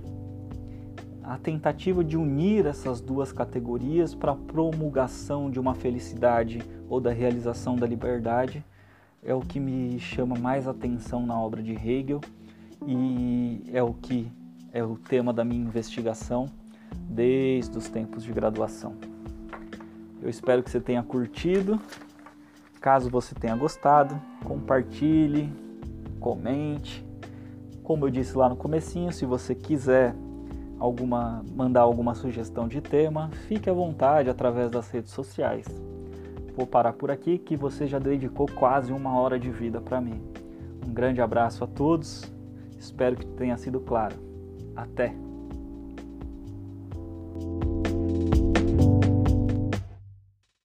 A 1.27 1.37
tentativa 1.37 2.05
de 2.05 2.15
unir 2.15 2.65
essas 2.65 3.01
duas 3.01 3.33
categorias 3.33 4.15
para 4.15 4.31
a 4.31 4.35
promulgação 4.35 5.51
de 5.51 5.59
uma 5.59 5.75
felicidade 5.75 6.61
ou 6.87 7.01
da 7.01 7.11
realização 7.11 7.75
da 7.75 7.85
liberdade 7.85 8.63
é 9.21 9.35
o 9.35 9.41
que 9.41 9.59
me 9.59 9.99
chama 9.99 10.39
mais 10.39 10.69
atenção 10.69 11.25
na 11.25 11.37
obra 11.37 11.61
de 11.61 11.73
Hegel 11.73 12.21
e 12.87 13.61
é 13.73 13.83
o 13.83 13.93
que 13.93 14.31
é 14.71 14.81
o 14.81 14.95
tema 14.95 15.33
da 15.33 15.43
minha 15.43 15.61
investigação 15.61 16.45
desde 17.09 17.77
os 17.77 17.89
tempos 17.89 18.23
de 18.23 18.31
graduação. 18.31 18.95
Eu 20.21 20.29
espero 20.29 20.63
que 20.63 20.71
você 20.71 20.79
tenha 20.79 21.03
curtido. 21.03 21.77
Caso 22.79 23.09
você 23.09 23.35
tenha 23.35 23.55
gostado, 23.57 24.17
compartilhe, 24.45 25.51
comente. 26.21 27.05
Como 27.83 28.05
eu 28.05 28.09
disse 28.09 28.37
lá 28.37 28.47
no 28.47 28.55
comecinho, 28.55 29.11
se 29.11 29.25
você 29.25 29.53
quiser 29.53 30.15
alguma, 30.79 31.43
mandar 31.55 31.81
alguma 31.81 32.13
sugestão 32.13 32.67
de 32.67 32.81
tema, 32.81 33.29
fique 33.47 33.69
à 33.69 33.73
vontade 33.73 34.29
através 34.29 34.71
das 34.71 34.89
redes 34.89 35.11
sociais. 35.11 35.65
Vou 36.55 36.65
parar 36.65 36.93
por 36.93 37.11
aqui 37.11 37.37
que 37.37 37.55
você 37.55 37.85
já 37.85 37.99
dedicou 37.99 38.47
quase 38.55 38.91
uma 38.91 39.19
hora 39.19 39.39
de 39.39 39.51
vida 39.51 39.79
para 39.79 40.01
mim. 40.01 40.21
Um 40.87 40.93
grande 40.93 41.21
abraço 41.21 41.63
a 41.63 41.67
todos, 41.67 42.31
espero 42.79 43.15
que 43.15 43.25
tenha 43.25 43.57
sido 43.57 43.79
claro. 43.79 44.15
Até! 44.75 45.13